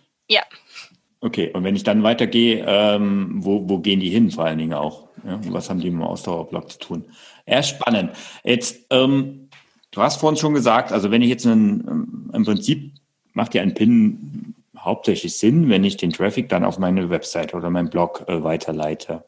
[1.20, 4.74] Okay, und wenn ich dann weitergehe, ähm, wo, wo gehen die hin vor allen Dingen
[4.74, 5.08] auch?
[5.26, 7.04] Ja, was haben die mit dem Ausdauerblock zu tun?
[7.46, 8.12] Ja, spannend.
[8.44, 9.48] Jetzt, ähm,
[9.90, 12.92] Du hast vorhin schon gesagt, also wenn ich jetzt einen, ähm, im Prinzip
[13.32, 17.70] macht ja ein Pin hauptsächlich Sinn, wenn ich den Traffic dann auf meine Website oder
[17.70, 19.24] meinen Blog äh, weiterleite.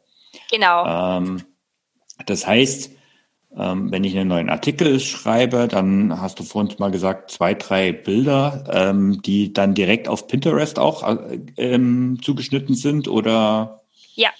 [0.50, 1.16] Genau.
[1.18, 1.42] Ähm,
[2.26, 2.92] das heißt,
[3.56, 7.92] ähm, wenn ich einen neuen Artikel schreibe, dann hast du vorhin mal gesagt, zwei, drei
[7.92, 13.82] Bilder, ähm, die dann direkt auf Pinterest auch äh, ähm, zugeschnitten sind oder?
[14.14, 14.30] Ja.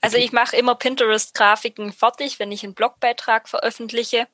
[0.00, 4.28] Also ich mache immer Pinterest-Grafiken fertig, wenn ich einen Blogbeitrag veröffentliche.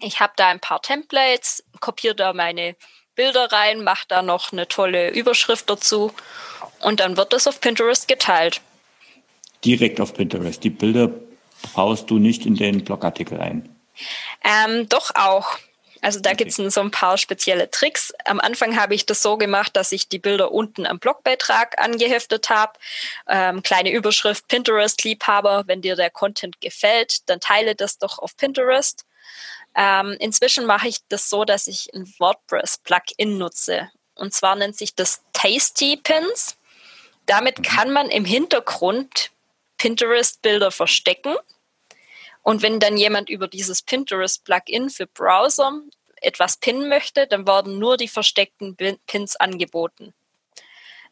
[0.00, 2.76] Ich habe da ein paar Templates, kopiere da meine
[3.16, 6.12] Bilder rein, mache da noch eine tolle Überschrift dazu
[6.80, 8.62] und dann wird das auf Pinterest geteilt.
[9.64, 10.62] Direkt auf Pinterest.
[10.64, 11.10] Die Bilder
[11.74, 13.68] baust du nicht in den Blogartikel ein?
[14.44, 15.58] Ähm, doch auch.
[16.02, 16.44] Also da okay.
[16.44, 18.12] gibt es so ein paar spezielle Tricks.
[18.24, 22.48] Am Anfang habe ich das so gemacht, dass ich die Bilder unten am Blogbeitrag angeheftet
[22.48, 22.72] habe.
[23.28, 29.04] Ähm, kleine Überschrift Pinterest-Liebhaber, wenn dir der Content gefällt, dann teile das doch auf Pinterest.
[29.74, 33.90] Ähm, inzwischen mache ich das so, dass ich ein WordPress-Plugin nutze.
[34.14, 36.56] Und zwar nennt sich das Tasty Pins.
[37.26, 37.62] Damit mhm.
[37.62, 39.30] kann man im Hintergrund
[39.80, 41.34] Pinterest-Bilder verstecken.
[42.42, 45.80] Und wenn dann jemand über dieses Pinterest-Plugin für Browser
[46.20, 50.12] etwas pinnen möchte, dann werden nur die versteckten Pins angeboten.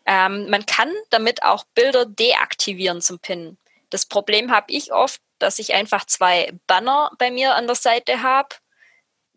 [0.05, 3.57] Ähm, man kann damit auch Bilder deaktivieren zum Pinnen.
[3.89, 8.23] Das Problem habe ich oft, dass ich einfach zwei Banner bei mir an der Seite
[8.23, 8.55] habe,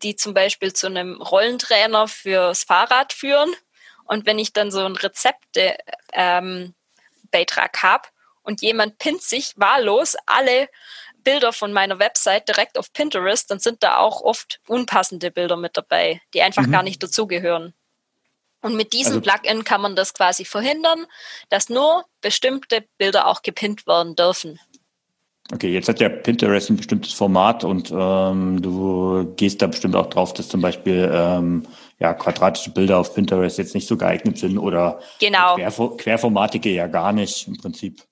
[0.02, 3.54] die zum Beispiel zu einem Rollentrainer fürs Fahrrad führen.
[4.04, 6.74] Und wenn ich dann so einen Rezepte-Beitrag
[7.74, 8.08] ähm, habe
[8.42, 10.68] und jemand pinnt sich wahllos alle
[11.24, 15.76] Bilder von meiner Website direkt auf Pinterest, dann sind da auch oft unpassende Bilder mit
[15.76, 16.72] dabei, die einfach mhm.
[16.72, 17.74] gar nicht dazugehören.
[18.60, 21.06] Und mit diesem also, Plugin kann man das quasi verhindern,
[21.48, 24.60] dass nur bestimmte Bilder auch gepinnt werden dürfen.
[25.52, 30.06] Okay, jetzt hat ja Pinterest ein bestimmtes Format und ähm, du gehst da bestimmt auch
[30.06, 31.66] drauf, dass zum Beispiel ähm,
[31.98, 35.56] ja, quadratische Bilder auf Pinterest jetzt nicht so geeignet sind oder genau.
[35.56, 38.02] Querfor Querformatige ja gar nicht im Prinzip.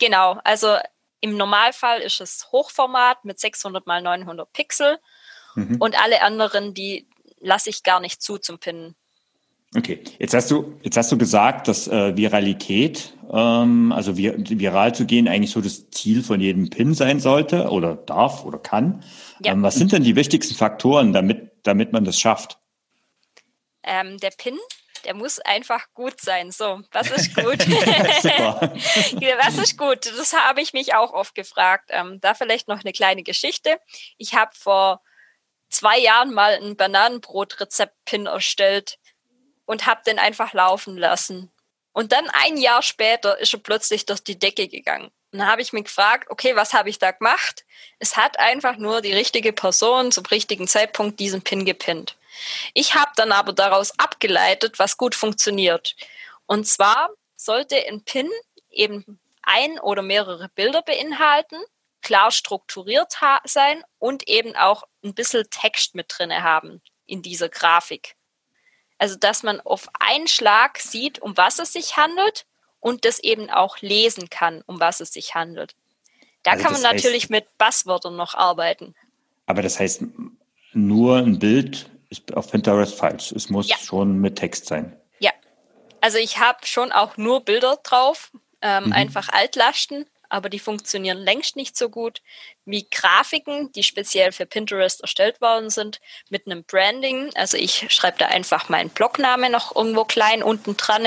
[0.00, 0.76] Genau, also
[1.20, 4.98] Im Normalfall ist es Hochformat mit 600 mal 900 Pixel
[5.54, 5.76] mhm.
[5.78, 7.06] und alle anderen, die
[7.38, 8.96] lasse ich gar nicht zu zum Pinnen.
[9.76, 14.94] Okay, jetzt hast du jetzt hast du gesagt, dass äh, Viralität, ähm, also vir viral
[14.94, 19.04] zu gehen, eigentlich so das Ziel von jedem Pin sein sollte oder darf oder kann.
[19.44, 19.52] Ja.
[19.52, 22.58] Ähm, was sind denn die wichtigsten Faktoren, damit damit man das schafft?
[23.84, 24.58] Ähm, der Pin,
[25.04, 26.50] der muss einfach gut sein.
[26.50, 27.58] So, was ist gut?
[27.68, 30.06] was ist gut?
[30.06, 31.90] Das habe ich mich auch oft gefragt.
[31.90, 33.78] Ähm, da vielleicht noch eine kleine Geschichte.
[34.18, 35.02] Ich habe vor
[35.68, 38.98] zwei Jahren mal ein Bananenbrot-Rezept-Pin erstellt
[39.64, 41.50] und habe den einfach laufen lassen.
[41.92, 45.10] Und dann ein Jahr später ist er plötzlich durch die Decke gegangen.
[45.32, 47.64] Und dann habe ich mich gefragt, okay, was habe ich da gemacht?
[47.98, 52.16] Es hat einfach nur die richtige Person zum richtigen Zeitpunkt diesen Pin gepinnt.
[52.74, 55.96] Ich habe dann aber daraus abgeleitet, was gut funktioniert.
[56.46, 58.28] Und zwar sollte ein Pin
[58.70, 61.56] eben ein oder mehrere Bilder beinhalten,
[62.02, 68.14] klar strukturiert sein und eben auch ein bisschen Text mit drinne haben in dieser Grafik.
[68.98, 72.46] Also, dass man auf einen Schlag sieht, um was es sich handelt
[72.80, 75.74] und das eben auch lesen kann, um was es sich handelt.
[76.42, 78.94] Da also kann man natürlich heißt, mit Buzzwörtern noch arbeiten.
[79.46, 80.04] Aber das heißt,
[80.72, 83.32] nur ein Bild ist auf Pinterest falsch.
[83.32, 83.76] Es muss ja.
[83.78, 84.96] schon mit Text sein.
[85.20, 85.30] Ja.
[86.00, 88.92] Also ich habe schon auch nur Bilder drauf, ähm, mhm.
[88.92, 92.20] einfach Altlasten, aber die funktionieren längst nicht so gut
[92.64, 97.30] wie Grafiken, die speziell für Pinterest erstellt worden sind, mit einem Branding.
[97.34, 101.06] Also ich schreibe da einfach meinen Blogname noch irgendwo klein unten dran.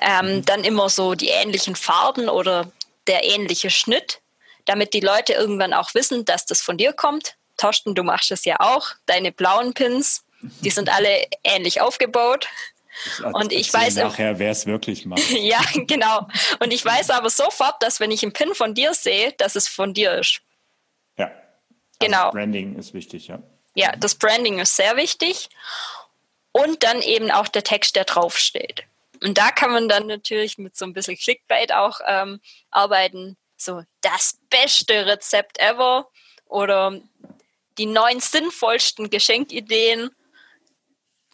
[0.00, 0.44] Ähm, mhm.
[0.44, 2.70] dann immer so die ähnlichen Farben oder
[3.06, 4.20] der ähnliche Schnitt,
[4.64, 7.36] damit die Leute irgendwann auch wissen, dass das von dir kommt.
[7.58, 8.88] Torsten, du machst es ja auch.
[9.06, 12.48] Deine blauen Pins, die sind alle ähnlich aufgebaut.
[13.32, 15.30] Und ich weiß nachher, wer es wirklich macht.
[15.30, 16.26] ja, genau.
[16.58, 19.68] Und ich weiß aber sofort, dass wenn ich einen Pin von dir sehe, dass es
[19.68, 20.40] von dir ist.
[21.16, 21.26] Ja.
[21.26, 21.36] Also
[22.00, 22.30] genau.
[22.30, 23.40] Branding ist wichtig, ja.
[23.74, 25.48] Ja, das Branding ist sehr wichtig.
[26.50, 28.84] Und dann eben auch der Text, der draufsteht.
[29.22, 32.40] Und da kann man dann natürlich mit so ein bisschen Clickbait auch ähm,
[32.70, 33.36] arbeiten.
[33.56, 36.08] So das beste Rezept ever
[36.46, 37.00] oder
[37.78, 40.10] die neun sinnvollsten Geschenkideen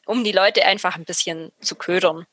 [0.07, 2.27] um die Leute einfach ein bisschen zu ködern.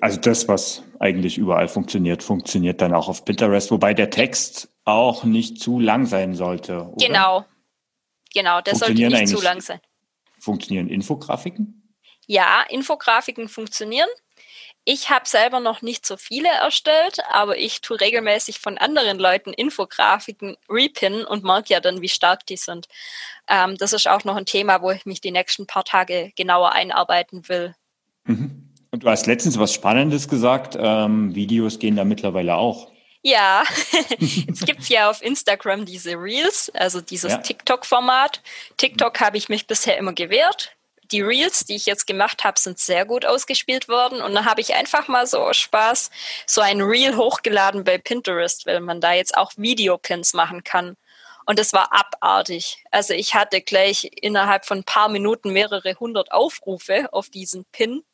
[0.00, 5.24] Also das, was eigentlich überall funktioniert, funktioniert dann auch auf Pinterest, wobei der Text auch
[5.24, 6.82] nicht zu lang sein sollte.
[6.82, 7.06] Oder?
[7.06, 7.44] Genau,
[8.32, 9.80] genau, der sollte nicht zu lang sein.
[10.38, 11.96] Funktionieren Infografiken?
[12.26, 14.08] Ja, Infografiken funktionieren.
[14.84, 19.52] Ich habe selber noch nicht so viele erstellt, aber ich tue regelmäßig von anderen Leuten
[19.52, 22.88] Infografiken repinnen und merke ja dann, wie stark die sind.
[23.46, 26.72] Ähm, das ist auch noch ein Thema, wo ich mich die nächsten paar Tage genauer
[26.72, 27.74] einarbeiten will.
[28.24, 28.70] Mhm.
[28.90, 30.76] Und du hast letztens was Spannendes gesagt.
[30.80, 32.90] Ähm, Videos gehen da mittlerweile auch.
[33.22, 33.64] Ja,
[34.18, 37.38] jetzt gibt es ja auf Instagram diese Reels, also dieses ja.
[37.38, 38.40] TikTok-Format.
[38.78, 40.74] TikTok habe ich mich bisher immer gewehrt
[41.12, 44.22] die Reels, die ich jetzt gemacht habe, sind sehr gut ausgespielt worden.
[44.22, 46.10] Und dann habe ich einfach mal so Spaß
[46.46, 50.96] so ein Reel hochgeladen bei Pinterest, weil man da jetzt auch Videopins machen kann.
[51.46, 52.84] Und es war abartig.
[52.90, 58.04] Also ich hatte gleich innerhalb von ein paar Minuten mehrere hundert Aufrufe auf diesen Pin.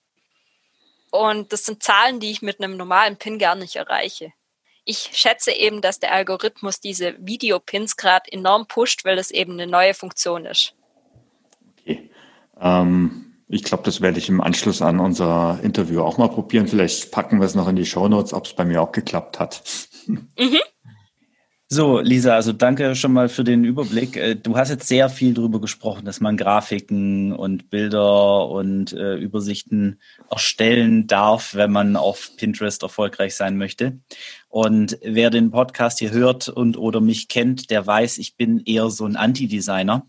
[1.11, 4.33] Und das sind Zahlen, die ich mit einem normalen Pin gar nicht erreiche.
[4.85, 9.67] Ich schätze eben, dass der Algorithmus diese Videopins gerade enorm pusht, weil das eben eine
[9.67, 10.75] neue Funktion ist.
[12.61, 16.67] Ähm, ich glaube, das werde ich im Anschluss an unser Interview auch mal probieren.
[16.67, 19.39] Vielleicht packen wir es noch in die Show Notes, ob es bei mir auch geklappt
[19.41, 19.63] hat.
[20.09, 20.61] Mhm.
[21.69, 24.17] So, Lisa, also danke schon mal für den Überblick.
[24.17, 29.17] Äh, du hast jetzt sehr viel darüber gesprochen, dass man Grafiken und Bilder und äh,
[29.17, 33.99] Übersichten erstellen darf, wenn man auf Pinterest erfolgreich sein möchte.
[34.49, 38.89] Und wer den Podcast hier hört und oder mich kennt, der weiß, ich bin eher
[38.91, 40.07] so ein Anti-Designer.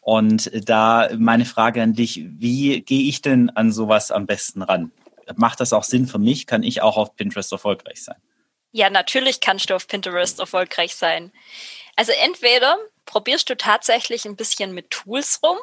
[0.00, 4.92] Und da meine Frage an dich, wie gehe ich denn an sowas am besten ran?
[5.36, 6.46] Macht das auch Sinn für mich?
[6.46, 8.16] Kann ich auch auf Pinterest erfolgreich sein?
[8.72, 11.32] Ja, natürlich kannst du auf Pinterest erfolgreich sein.
[11.96, 15.58] Also entweder probierst du tatsächlich ein bisschen mit Tools rum.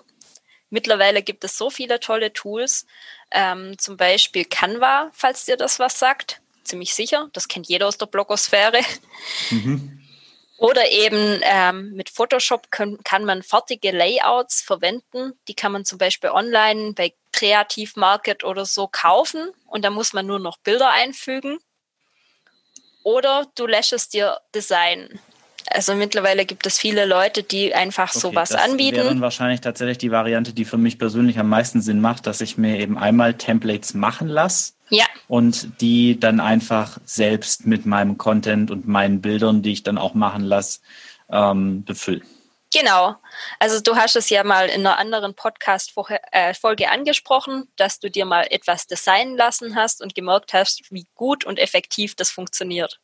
[0.69, 2.85] Mittlerweile gibt es so viele tolle Tools,
[3.31, 6.41] ähm, zum Beispiel Canva, falls dir das was sagt.
[6.63, 8.81] Ziemlich sicher, das kennt jeder aus der Blogosphäre.
[9.51, 10.04] Mhm.
[10.57, 15.33] Oder eben ähm, mit Photoshop können, kann man fertige Layouts verwenden.
[15.47, 20.13] Die kann man zum Beispiel online bei Kreativ Market oder so kaufen und da muss
[20.13, 21.59] man nur noch Bilder einfügen.
[23.03, 25.19] Oder du lässt es dir designen.
[25.71, 28.97] Also mittlerweile gibt es viele Leute, die einfach okay, sowas das anbieten.
[28.97, 32.41] Das wäre wahrscheinlich tatsächlich die Variante, die für mich persönlich am meisten Sinn macht, dass
[32.41, 34.73] ich mir eben einmal Templates machen lasse.
[34.89, 35.05] Ja.
[35.27, 40.13] Und die dann einfach selbst mit meinem Content und meinen Bildern, die ich dann auch
[40.13, 40.79] machen lasse,
[41.29, 42.23] ähm, befüllen.
[42.73, 43.15] Genau.
[43.59, 48.25] Also du hast es ja mal in einer anderen Podcast-Folge äh, angesprochen, dass du dir
[48.25, 52.99] mal etwas designen lassen hast und gemerkt hast, wie gut und effektiv das funktioniert.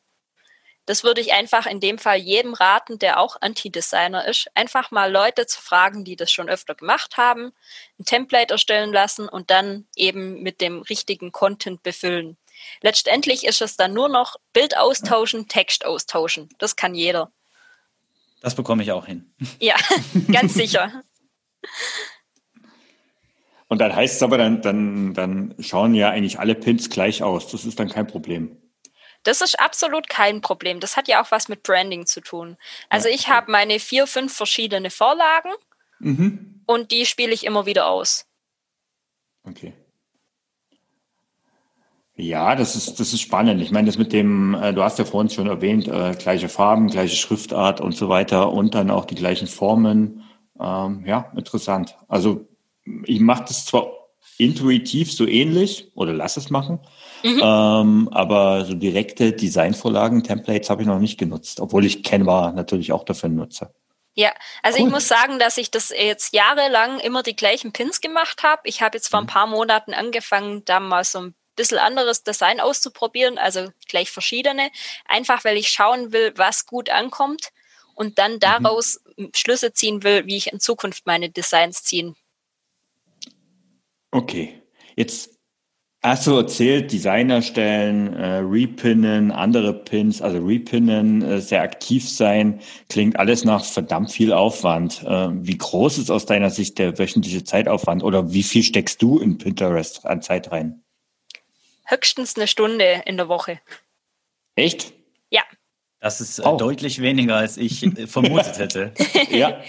[0.86, 5.12] Das würde ich einfach in dem Fall jedem raten, der auch Anti-Designer ist, einfach mal
[5.12, 7.54] Leute zu fragen, die das schon öfter gemacht haben,
[8.00, 12.38] ein Template erstellen lassen und dann eben mit dem richtigen Content befüllen.
[12.82, 16.50] Letztendlich ist es dann nur noch Bild austauschen, Text austauschen.
[16.58, 17.32] Das kann jeder.
[18.42, 19.34] Das bekomme ich auch hin.
[19.60, 19.76] Ja,
[20.32, 21.04] ganz sicher.
[23.68, 27.48] Und dann heißt es aber, dann, dann, dann schauen ja eigentlich alle Pins gleich aus.
[27.48, 28.58] Das ist dann kein Problem.
[29.24, 30.80] Das ist absolut kein Problem.
[30.80, 32.58] Das hat ja auch was mit Branding zu tun.
[32.90, 33.16] Also ja.
[33.16, 35.52] ich habe meine vier, fünf verschiedene Vorlagen
[36.00, 36.62] mhm.
[36.66, 38.26] und die spiele ich immer wieder aus.
[39.44, 39.74] Okay.
[42.16, 43.62] Ja, das ist, das ist spannend.
[43.62, 46.88] Ich meine, das mit dem, äh, du hast ja vorhin schon erwähnt, äh, gleiche Farben,
[46.88, 50.24] gleiche Schriftart und so weiter und dann auch die gleichen Formen.
[50.60, 51.98] Ähm, ja, interessant.
[52.08, 52.48] Also
[53.06, 53.92] ich mache das zwar
[54.38, 56.80] intuitiv so ähnlich oder lass es machen,
[57.24, 57.42] mhm.
[57.44, 62.92] ähm, aber so direkte Designvorlagen, Templates habe ich noch nicht genutzt, obwohl ich Canva natürlich
[62.92, 63.74] auch dafür nutze.
[64.14, 64.88] Ja, also cool.
[64.88, 68.64] ich muss sagen, dass ich das jetzt jahrelang immer die gleichen Pins gemacht habe.
[68.66, 69.30] Ich habe jetzt vor ein mhm.
[69.30, 74.70] paar Monaten angefangen, da mal so ein bisschen anderes Design auszuprobieren, also gleich verschiedene,
[75.06, 77.50] einfach weil ich schauen will, was gut ankommt
[77.96, 78.40] und dann mhm.
[78.40, 79.32] daraus mhm.
[79.36, 82.16] Schlüsse ziehen will, wie ich in Zukunft meine Designs ziehen.
[84.12, 84.62] Okay,
[84.96, 85.38] jetzt
[86.02, 92.60] du erzählt, Designer stellen, äh, repinnen, andere Pins, also repinnen, äh, sehr aktiv sein,
[92.90, 95.04] klingt alles nach verdammt viel Aufwand.
[95.04, 99.20] Äh, wie groß ist aus deiner Sicht der wöchentliche Zeitaufwand oder wie viel steckst du
[99.20, 100.82] in Pinterest an Zeit rein?
[101.92, 103.60] höchstens eine Stunde in der Woche.
[104.56, 104.94] Echt?
[105.30, 105.44] Ja.
[106.00, 106.58] Das ist äh, oh.
[106.58, 108.94] deutlich weniger, als ich äh, vermutet hätte.
[109.30, 109.62] ja.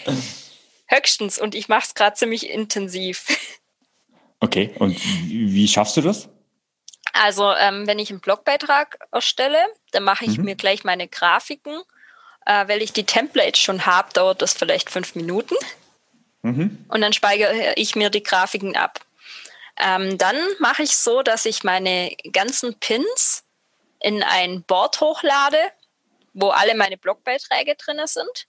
[0.87, 3.27] Höchstens und ich mache es gerade ziemlich intensiv.
[4.43, 6.29] Okay, und wie schaffst du das?
[7.13, 9.59] Also, ähm, wenn ich einen Blogbeitrag erstelle,
[9.93, 10.47] dann mache ich mhm.
[10.47, 11.81] mir gleich meine Grafiken.
[12.45, 15.55] Äh, weil ich die Templates schon habe, dauert das vielleicht fünf Minuten.
[16.43, 16.85] Mhm.
[16.89, 18.99] Und dann speichere ich mir die Grafiken ab.
[19.77, 23.45] Ähm, dann mache ich so, dass ich meine ganzen Pins
[24.01, 25.59] in ein Board hochlade,
[26.33, 28.49] wo alle meine Blogbeiträge drin sind.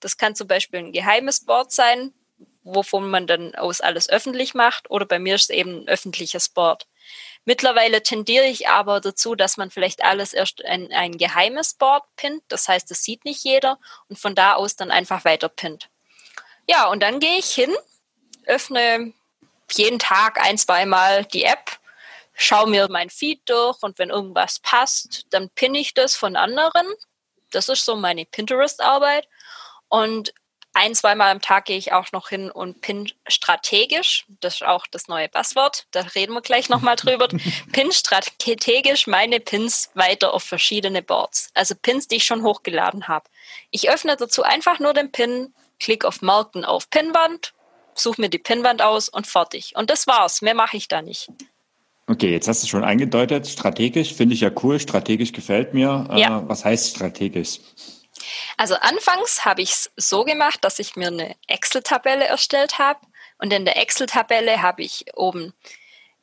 [0.00, 2.12] Das kann zum Beispiel ein geheimes Board sein,
[2.62, 6.48] wovon man dann aus alles öffentlich macht, oder bei mir ist es eben ein öffentliches
[6.48, 6.86] Board.
[7.44, 12.42] Mittlerweile tendiere ich aber dazu, dass man vielleicht alles erst in ein geheimes Board pinnt.
[12.48, 15.88] Das heißt, das sieht nicht jeder und von da aus dann einfach weiter pinnt.
[16.68, 17.74] Ja, und dann gehe ich hin,
[18.44, 19.12] öffne
[19.72, 21.78] jeden Tag ein, zweimal die App,
[22.34, 26.86] schaue mir mein Feed durch und wenn irgendwas passt, dann pinne ich das von anderen.
[27.50, 29.26] Das ist so meine Pinterest-Arbeit.
[29.88, 30.32] Und
[30.72, 34.24] ein, zweimal am Tag gehe ich auch noch hin und pin strategisch.
[34.40, 35.86] Das ist auch das neue Passwort.
[35.90, 37.28] Da reden wir gleich nochmal drüber.
[37.72, 41.50] pin strategisch meine Pins weiter auf verschiedene Boards.
[41.54, 43.28] Also Pins, die ich schon hochgeladen habe.
[43.70, 47.52] Ich öffne dazu einfach nur den Pin, klicke auf Marken auf Pinwand
[48.00, 49.74] suche mir die Pinnwand aus und fertig.
[49.76, 50.42] Und das war's.
[50.42, 51.28] Mehr mache ich da nicht.
[52.06, 56.08] Okay, jetzt hast du schon eingedeutet, strategisch finde ich ja cool, strategisch gefällt mir.
[56.16, 56.40] Ja.
[56.40, 57.60] Äh, was heißt strategisch?
[58.56, 63.00] Also anfangs habe ich es so gemacht, dass ich mir eine Excel-Tabelle erstellt habe
[63.38, 65.54] und in der Excel-Tabelle habe ich oben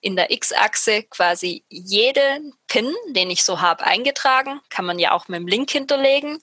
[0.02, 4.62] in der X-Achse quasi jeden Pin, den ich so habe, eingetragen.
[4.70, 6.42] Kann man ja auch mit dem Link hinterlegen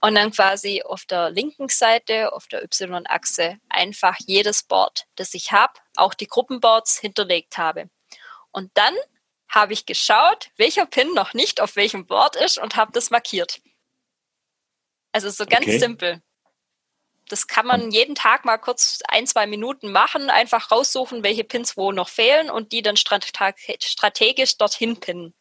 [0.00, 5.52] und dann quasi auf der linken Seite, auf der Y-Achse, einfach jedes Board, das ich
[5.52, 7.90] habe, auch die Gruppenboards hinterlegt habe.
[8.50, 8.94] Und dann
[9.48, 13.60] habe ich geschaut, welcher Pin noch nicht auf welchem Board ist und habe das markiert.
[15.12, 15.78] Also so ganz okay.
[15.78, 16.22] simpel.
[17.28, 21.76] Das kann man jeden Tag mal kurz ein, zwei Minuten machen, einfach raussuchen, welche Pins
[21.76, 25.32] wo noch fehlen und die dann strategisch dorthin pinnen.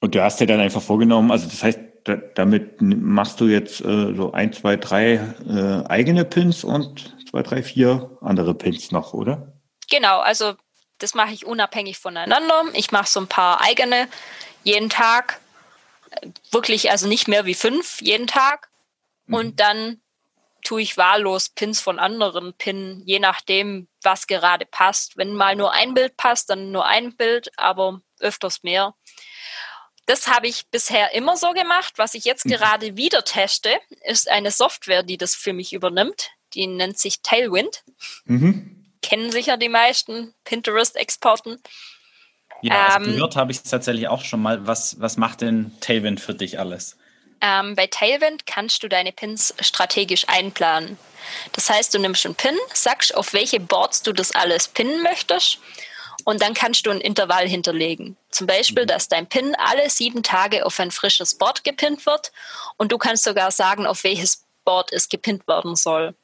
[0.00, 3.80] Und du hast dir dann einfach vorgenommen, also das heißt, da, damit machst du jetzt
[3.80, 5.14] äh, so ein, zwei, drei
[5.48, 9.52] äh, eigene Pins und zwei, drei, vier andere Pins noch, oder?
[9.90, 10.54] Genau, also
[10.98, 12.64] das mache ich unabhängig voneinander.
[12.74, 14.08] Ich mache so ein paar eigene
[14.64, 15.40] jeden Tag.
[16.50, 18.70] Wirklich, also nicht mehr wie fünf jeden Tag.
[19.26, 19.34] Mhm.
[19.34, 20.00] Und dann
[20.62, 25.16] tue ich wahllos Pins von anderen Pinnen, je nachdem, was gerade passt.
[25.16, 28.94] Wenn mal nur ein Bild passt, dann nur ein Bild, aber öfters mehr.
[30.06, 31.94] das habe ich bisher immer so gemacht.
[31.96, 32.50] Was ich jetzt mhm.
[32.50, 36.30] gerade wieder teste, ist eine Software, die das für mich übernimmt.
[36.54, 37.84] Die nennt sich Tailwind.
[38.24, 38.90] Mhm.
[39.02, 41.62] Kennen sicher die meisten Pinterest-Exporten.
[42.62, 44.66] Ja, also ähm, gehört habe ich es tatsächlich auch schon mal.
[44.66, 46.96] Was, was macht denn Tailwind für dich alles?
[47.40, 50.98] Ähm, bei Tailwind kannst du deine Pins strategisch einplanen.
[51.52, 55.58] Das heißt, du nimmst einen Pin, sagst, auf welche Boards du das alles pinnen möchtest
[56.24, 58.16] und dann kannst du ein Intervall hinterlegen.
[58.30, 58.88] Zum Beispiel, mhm.
[58.88, 62.32] dass dein Pin alle sieben Tage auf ein frisches Board gepinnt wird
[62.76, 66.14] und du kannst sogar sagen, auf welches Board es gepinnt werden soll.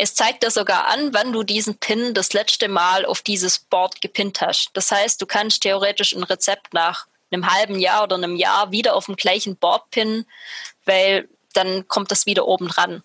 [0.00, 4.00] Es zeigt dir sogar an, wann du diesen Pin das letzte Mal auf dieses Board
[4.00, 4.70] gepinnt hast.
[4.74, 8.94] Das heißt, du kannst theoretisch ein Rezept nach einem halben Jahr oder einem Jahr wieder
[8.94, 10.24] auf dem gleichen Board pinnen,
[10.84, 13.02] weil dann kommt das wieder oben dran.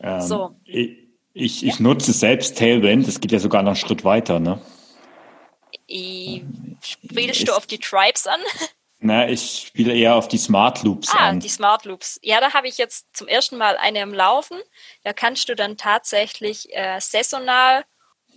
[0.00, 0.54] Ähm, so.
[0.64, 0.96] Ich,
[1.34, 1.74] ich, ja?
[1.80, 4.62] nutze selbst Tailwind, das geht ja sogar noch einen Schritt weiter, ne?
[6.80, 8.40] Spielst du auf die Tribes an?
[9.00, 11.40] Na, ich spiele eher auf die Smart Loops ah, an.
[11.40, 12.18] die Smart Loops.
[12.22, 14.58] Ja, da habe ich jetzt zum ersten Mal eine im Laufen.
[15.04, 17.84] Da kannst du dann tatsächlich äh, saisonal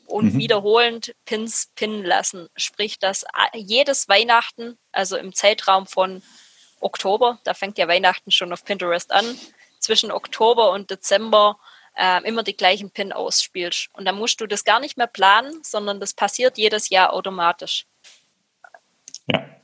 [0.05, 0.37] und mhm.
[0.37, 2.47] wiederholend Pins pinnen lassen.
[2.55, 6.21] Sprich, dass jedes Weihnachten, also im Zeitraum von
[6.79, 9.25] Oktober, da fängt ja Weihnachten schon auf Pinterest an,
[9.79, 11.57] zwischen Oktober und Dezember
[11.95, 13.89] äh, immer die gleichen Pin ausspielst.
[13.93, 17.87] Und dann musst du das gar nicht mehr planen, sondern das passiert jedes Jahr automatisch.
[19.27, 19.60] Ja.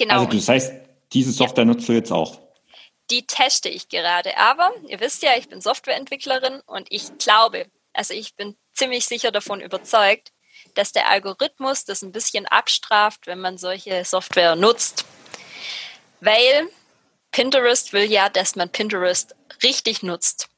[0.00, 0.20] Genau.
[0.20, 0.72] Also das heißt,
[1.12, 1.66] diese Software ja.
[1.66, 2.40] nutzt du jetzt auch.
[3.10, 4.34] Die teste ich gerade.
[4.38, 9.30] Aber ihr wisst ja, ich bin Softwareentwicklerin und ich glaube, also ich bin ziemlich sicher
[9.30, 10.32] davon überzeugt,
[10.74, 15.04] dass der Algorithmus das ein bisschen abstraft, wenn man solche Software nutzt.
[16.20, 16.70] Weil
[17.30, 20.48] Pinterest will ja, dass man Pinterest richtig nutzt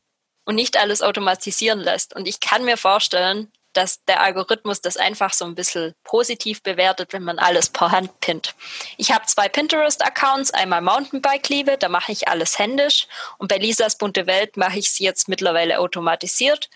[0.44, 2.14] und nicht alles automatisieren lässt.
[2.14, 7.12] Und ich kann mir vorstellen, dass der Algorithmus das einfach so ein bisschen positiv bewertet,
[7.12, 8.54] wenn man alles per Hand pinnt.
[8.96, 13.06] Ich habe zwei Pinterest-Accounts, einmal Mountainbike-Liebe, da mache ich alles händisch
[13.38, 16.70] und bei Lisas bunte Welt mache ich sie jetzt mittlerweile automatisiert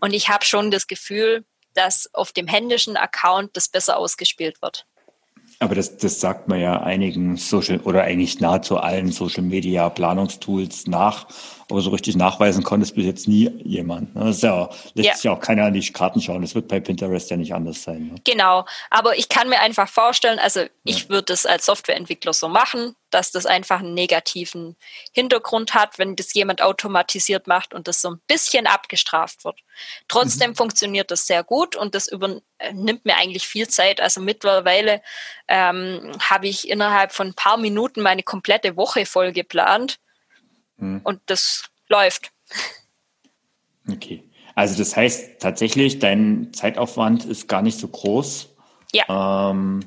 [0.00, 4.86] und ich habe schon das Gefühl, dass auf dem händischen Account das besser ausgespielt wird.
[5.58, 10.86] Aber das, das sagt man ja einigen Social oder eigentlich nahezu allen Social Media Planungstools
[10.86, 11.26] nach.
[11.70, 14.14] Aber so richtig nachweisen konnte es bis jetzt nie jemand.
[14.14, 14.24] Ne?
[14.24, 15.14] Das ja, lässt ja.
[15.14, 16.42] sich ja auch keiner an die Karten schauen.
[16.42, 18.08] Das wird bei Pinterest ja nicht anders sein.
[18.08, 18.14] Ne?
[18.24, 18.66] Genau.
[18.90, 23.30] Aber ich kann mir einfach vorstellen, also ich würde es als Softwareentwickler so machen, dass
[23.30, 24.76] das einfach einen negativen
[25.12, 29.60] Hintergrund hat, wenn das jemand automatisiert macht und das so ein bisschen abgestraft wird.
[30.08, 30.56] Trotzdem mhm.
[30.56, 34.00] funktioniert das sehr gut und das übernimmt äh, mir eigentlich viel Zeit.
[34.00, 35.00] Also mittlerweile
[35.48, 39.98] ähm, habe ich innerhalb von ein paar Minuten meine komplette Woche voll geplant
[40.76, 41.00] Mhm.
[41.04, 42.32] Und das läuft.
[43.90, 44.24] Okay.
[44.54, 48.54] Also das heißt tatsächlich, dein Zeitaufwand ist gar nicht so groß.
[48.92, 49.50] Ja.
[49.50, 49.80] Ähm,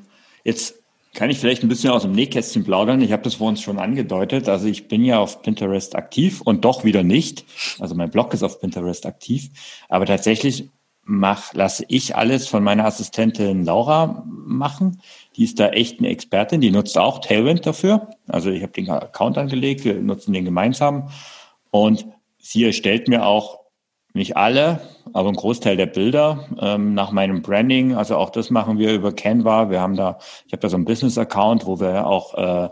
[0.44, 0.74] jetzt
[1.14, 3.00] kann ich vielleicht ein bisschen aus dem Nähkästchen plaudern.
[3.00, 4.48] Ich habe das vor uns schon angedeutet.
[4.48, 7.44] Also ich bin ja auf Pinterest aktiv und doch wieder nicht.
[7.80, 9.48] Also mein Blog ist auf Pinterest aktiv.
[9.88, 10.68] Aber tatsächlich
[11.08, 15.00] mach, lasse ich alles von meiner Assistentin Laura machen.
[15.36, 18.10] Die ist da echt eine Expertin, die nutzt auch Tailwind dafür.
[18.28, 21.08] Also ich habe den Account angelegt, wir nutzen den gemeinsam.
[21.70, 22.06] Und
[22.38, 23.60] sie erstellt mir auch
[24.12, 24.80] nicht alle,
[25.14, 27.94] aber ein Großteil der Bilder ähm, nach meinem Branding.
[27.94, 29.70] Also auch das machen wir über Canva.
[29.70, 32.68] Wir haben da, ich habe da so einen Business-Account, wo wir auch äh,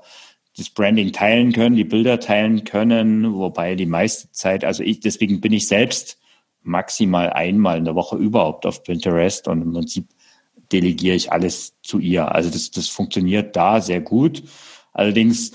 [0.58, 5.40] das Branding teilen können, die Bilder teilen können, wobei die meiste Zeit, also ich, deswegen
[5.40, 6.18] bin ich selbst
[6.66, 10.06] maximal einmal in der Woche überhaupt auf Pinterest und im Prinzip
[10.72, 12.34] delegiere ich alles zu ihr.
[12.34, 14.42] Also das, das funktioniert da sehr gut.
[14.92, 15.52] Allerdings,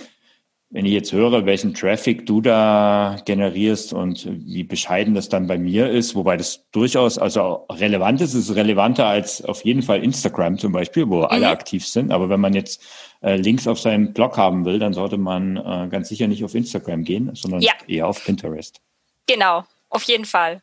[0.69, 5.57] wenn ich jetzt höre, welchen Traffic du da generierst und wie bescheiden das dann bei
[5.57, 10.57] mir ist, wobei das durchaus also relevant ist, ist relevanter als auf jeden Fall Instagram
[10.57, 11.25] zum Beispiel, wo mhm.
[11.25, 12.11] alle aktiv sind.
[12.11, 12.81] Aber wenn man jetzt
[13.21, 16.55] äh, Links auf seinem Blog haben will, dann sollte man äh, ganz sicher nicht auf
[16.55, 17.73] Instagram gehen, sondern ja.
[17.87, 18.79] eher auf Pinterest.
[19.27, 20.61] Genau, auf jeden Fall.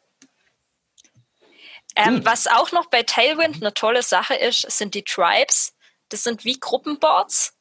[1.98, 5.74] Ähm, was auch noch bei Tailwind eine tolle Sache ist, sind die Tribes.
[6.10, 7.54] Das sind wie Gruppenboards.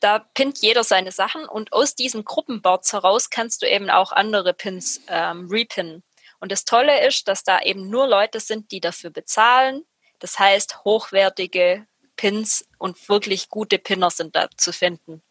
[0.00, 4.52] Da pinnt jeder seine Sachen und aus diesen Gruppenboards heraus kannst du eben auch andere
[4.52, 6.02] Pins ähm, repinnen.
[6.40, 9.82] Und das Tolle ist, dass da eben nur Leute sind, die dafür bezahlen.
[10.18, 11.86] Das heißt, hochwertige
[12.16, 15.22] Pins und wirklich gute Pinner sind da zu finden.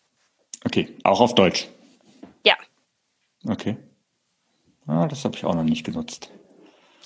[0.65, 1.67] Okay, auch auf Deutsch.
[2.43, 2.55] Ja.
[3.47, 3.77] Okay.
[4.87, 6.31] Ah, das habe ich auch noch nicht genutzt.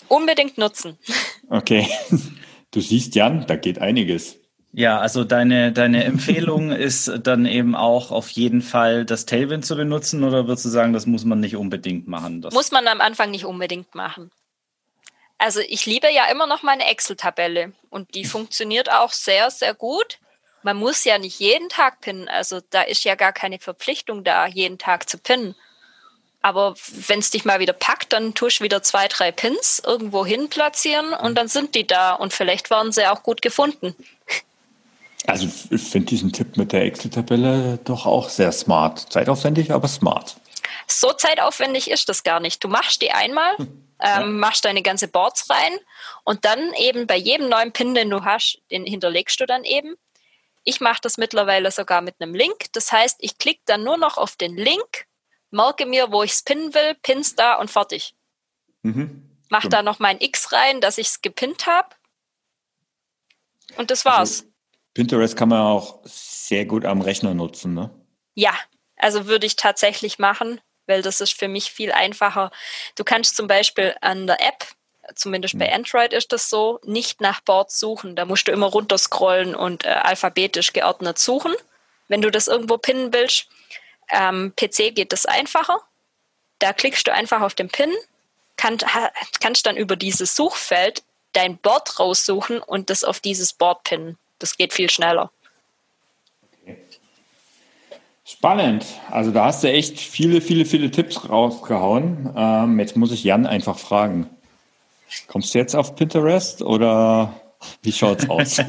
[0.07, 0.97] Unbedingt nutzen.
[1.49, 1.87] Okay.
[2.69, 4.41] Du siehst, Jan, da geht einiges.
[4.73, 9.77] Ja, also deine, deine Empfehlung ist dann eben auch auf jeden Fall das Tailwind zu
[9.77, 12.41] benutzen oder würdest du sagen, das muss man nicht unbedingt machen?
[12.41, 14.31] Das muss man am Anfang nicht unbedingt machen.
[15.37, 20.19] Also ich liebe ja immer noch meine Excel-Tabelle und die funktioniert auch sehr, sehr gut
[20.67, 22.27] man muss ja nicht jeden Tag pinnen.
[22.27, 25.55] Also da ist ja gar keine Verpflichtung da, jeden Tag zu pinnen.
[26.41, 26.75] Aber
[27.07, 30.49] wenn es dich mal wieder packt, dann tust du wieder zwei, drei Pins irgendwo hin
[30.49, 33.95] platzieren und dann sind die da und vielleicht waren sie auch gut gefunden.
[35.25, 39.11] Also ich finde diesen Tipp mit der Excel-Tabelle doch auch sehr smart.
[39.11, 40.37] Zeitaufwendig, aber smart.
[40.87, 42.63] So zeitaufwendig ist das gar nicht.
[42.63, 43.67] Du machst die einmal, hm.
[43.99, 44.25] ähm, ja.
[44.25, 45.77] machst deine ganze Boards rein
[46.23, 49.95] und dann eben bei jedem neuen Pin, den du hast, den hinterlegst du dann eben.
[50.63, 52.65] Ich mache das mittlerweile sogar mit einem Link.
[52.71, 55.06] Das heißt, ich klicke dann nur noch auf den Link,
[55.51, 58.15] merke mir, wo ich es pinnen will, pins da und fertig.
[58.83, 59.23] Mhm.
[59.49, 61.89] Mach da noch mein X rein, dass ich es gepinnt habe.
[63.77, 64.41] Und das war's.
[64.41, 64.43] Also,
[64.93, 67.91] Pinterest kann man auch sehr gut am Rechner nutzen, ne?
[68.33, 68.53] Ja,
[68.97, 72.51] also würde ich tatsächlich machen, weil das ist für mich viel einfacher.
[72.95, 74.65] Du kannst zum Beispiel an der App,
[75.15, 75.75] zumindest bei hm.
[75.75, 78.15] Android ist das so, nicht nach Boards suchen.
[78.15, 81.53] Da musst du immer runterscrollen und äh, alphabetisch geordnet suchen,
[82.07, 83.47] wenn du das irgendwo pinnen willst.
[84.09, 85.81] Am PC geht das einfacher.
[86.59, 87.91] Da klickst du einfach auf den Pin,
[88.55, 88.77] kann,
[89.39, 91.03] kannst dann über dieses Suchfeld
[91.33, 94.17] dein Board raussuchen und das auf dieses Board pinnen.
[94.39, 95.31] Das geht viel schneller.
[98.25, 98.85] Spannend.
[99.09, 102.33] Also da hast du echt viele, viele, viele Tipps rausgehauen.
[102.35, 104.29] Ähm, jetzt muss ich Jan einfach fragen.
[105.27, 107.33] Kommst du jetzt auf Pinterest oder
[107.81, 108.61] wie schaut's aus?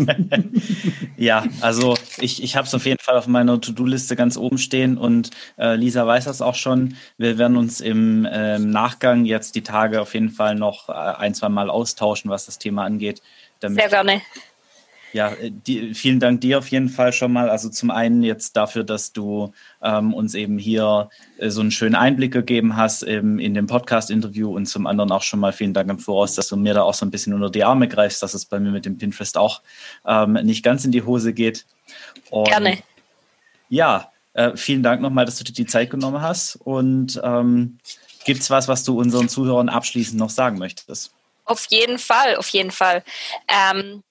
[1.17, 4.99] ja, also ich, ich habe es auf jeden Fall auf meiner To-Do-Liste ganz oben stehen
[4.99, 6.97] und äh, Lisa weiß das auch schon.
[7.17, 11.35] Wir werden uns im äh, Nachgang jetzt die Tage auf jeden Fall noch äh, ein,
[11.35, 13.23] zwei Mal austauschen, was das Thema angeht.
[13.61, 14.23] Sehr gerne.
[15.13, 17.49] Ja, äh, die, vielen Dank dir auf jeden Fall schon mal.
[17.51, 19.53] Also zum einen jetzt dafür, dass du
[19.83, 24.55] ähm, uns eben hier äh, so einen schönen Einblick gegeben hast im, in dem Podcast-Interview
[24.55, 26.95] und zum anderen auch schon mal vielen Dank im Voraus, dass du mir da auch
[26.95, 29.63] so ein bisschen unter die Arme greifst, dass es bei mir mit dem Pinterest auch
[30.07, 31.67] ähm, nicht ganz in die Hose geht.
[32.31, 32.79] Und, Gerne.
[33.71, 36.57] Ja, äh, vielen Dank nochmal, dass du dir die Zeit genommen hast.
[36.57, 37.79] Und ähm,
[38.25, 41.13] gibt es was, was du unseren Zuhörern abschließend noch sagen möchtest?
[41.45, 43.03] Auf jeden Fall, auf jeden Fall.
[43.49, 44.03] Ähm,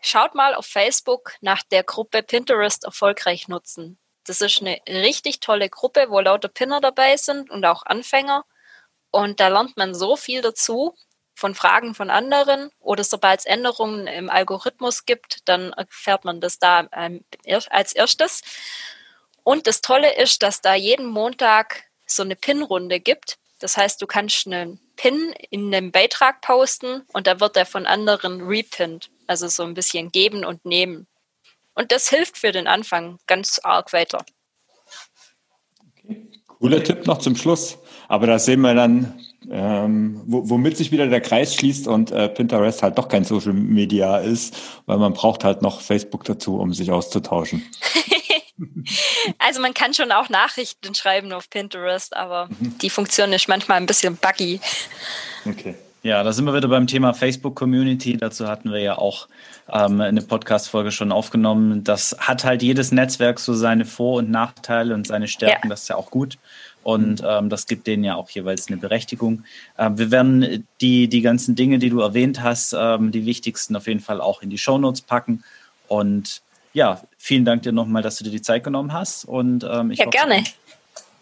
[0.00, 3.98] Schaut mal auf Facebook nach der Gruppe Pinterest erfolgreich nutzen.
[4.24, 8.44] Das ist eine richtig tolle Gruppe, wo lauter Pinner dabei sind und auch Anfänger.
[9.10, 10.94] Und da lernt man so viel dazu
[11.34, 16.58] von Fragen von anderen oder sobald es Änderungen im Algorithmus gibt, dann erfährt man das
[16.58, 17.24] da ähm,
[17.70, 18.42] als erstes.
[19.42, 23.38] Und das Tolle ist, dass da jeden Montag so eine Pin-Runde gibt.
[23.58, 27.86] Das heißt, du kannst einen Pin in einem Beitrag posten und da wird er von
[27.86, 29.10] anderen repinned.
[29.30, 31.06] Also so ein bisschen geben und nehmen.
[31.74, 34.24] Und das hilft für den Anfang ganz arg weiter.
[35.88, 36.28] Okay.
[36.48, 37.78] Cooler Tipp noch zum Schluss.
[38.08, 42.82] Aber da sehen wir dann, ähm, womit sich wieder der Kreis schließt und äh, Pinterest
[42.82, 44.56] halt doch kein Social Media ist,
[44.86, 47.64] weil man braucht halt noch Facebook dazu, um sich auszutauschen.
[49.38, 52.78] also man kann schon auch Nachrichten schreiben auf Pinterest, aber mhm.
[52.78, 54.58] die Funktion ist manchmal ein bisschen buggy.
[55.46, 55.76] Okay.
[56.02, 58.16] Ja, da sind wir wieder beim Thema Facebook Community.
[58.16, 59.28] Dazu hatten wir ja auch
[59.70, 61.84] ähm, eine Podcast-Folge schon aufgenommen.
[61.84, 65.68] Das hat halt jedes Netzwerk so seine Vor- und Nachteile und seine Stärken.
[65.68, 65.68] Ja.
[65.68, 66.38] Das ist ja auch gut.
[66.82, 69.44] Und ähm, das gibt denen ja auch jeweils eine Berechtigung.
[69.76, 73.86] Ähm, wir werden die, die ganzen Dinge, die du erwähnt hast, ähm, die wichtigsten auf
[73.86, 75.44] jeden Fall auch in die Shownotes packen.
[75.86, 76.40] Und
[76.72, 79.26] ja, vielen Dank dir nochmal, dass du dir die Zeit genommen hast.
[79.26, 80.44] Und ähm, ich ja, hoffe, gerne.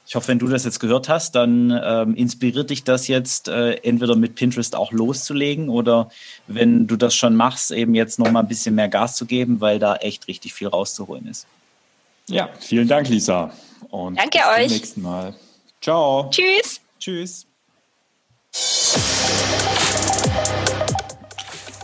[0.09, 3.75] Ich hoffe, wenn du das jetzt gehört hast, dann ähm, inspiriert dich das jetzt, äh,
[3.83, 6.09] entweder mit Pinterest auch loszulegen oder
[6.47, 9.61] wenn du das schon machst, eben jetzt noch mal ein bisschen mehr Gas zu geben,
[9.61, 11.47] weil da echt richtig viel rauszuholen ist.
[12.27, 13.53] Ja, vielen Dank, Lisa.
[13.91, 14.69] Und Danke bis euch.
[14.69, 15.35] zum nächsten Mal.
[15.83, 16.31] Ciao.
[16.31, 16.81] Tschüss.
[16.99, 17.47] Tschüss.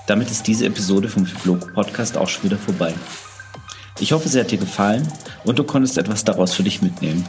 [0.07, 2.95] Damit ist diese Episode vom Fibloco Podcast auch schon wieder vorbei.
[4.01, 5.07] Ich hoffe, sie hat dir gefallen
[5.45, 7.29] und du konntest etwas daraus für dich mitnehmen.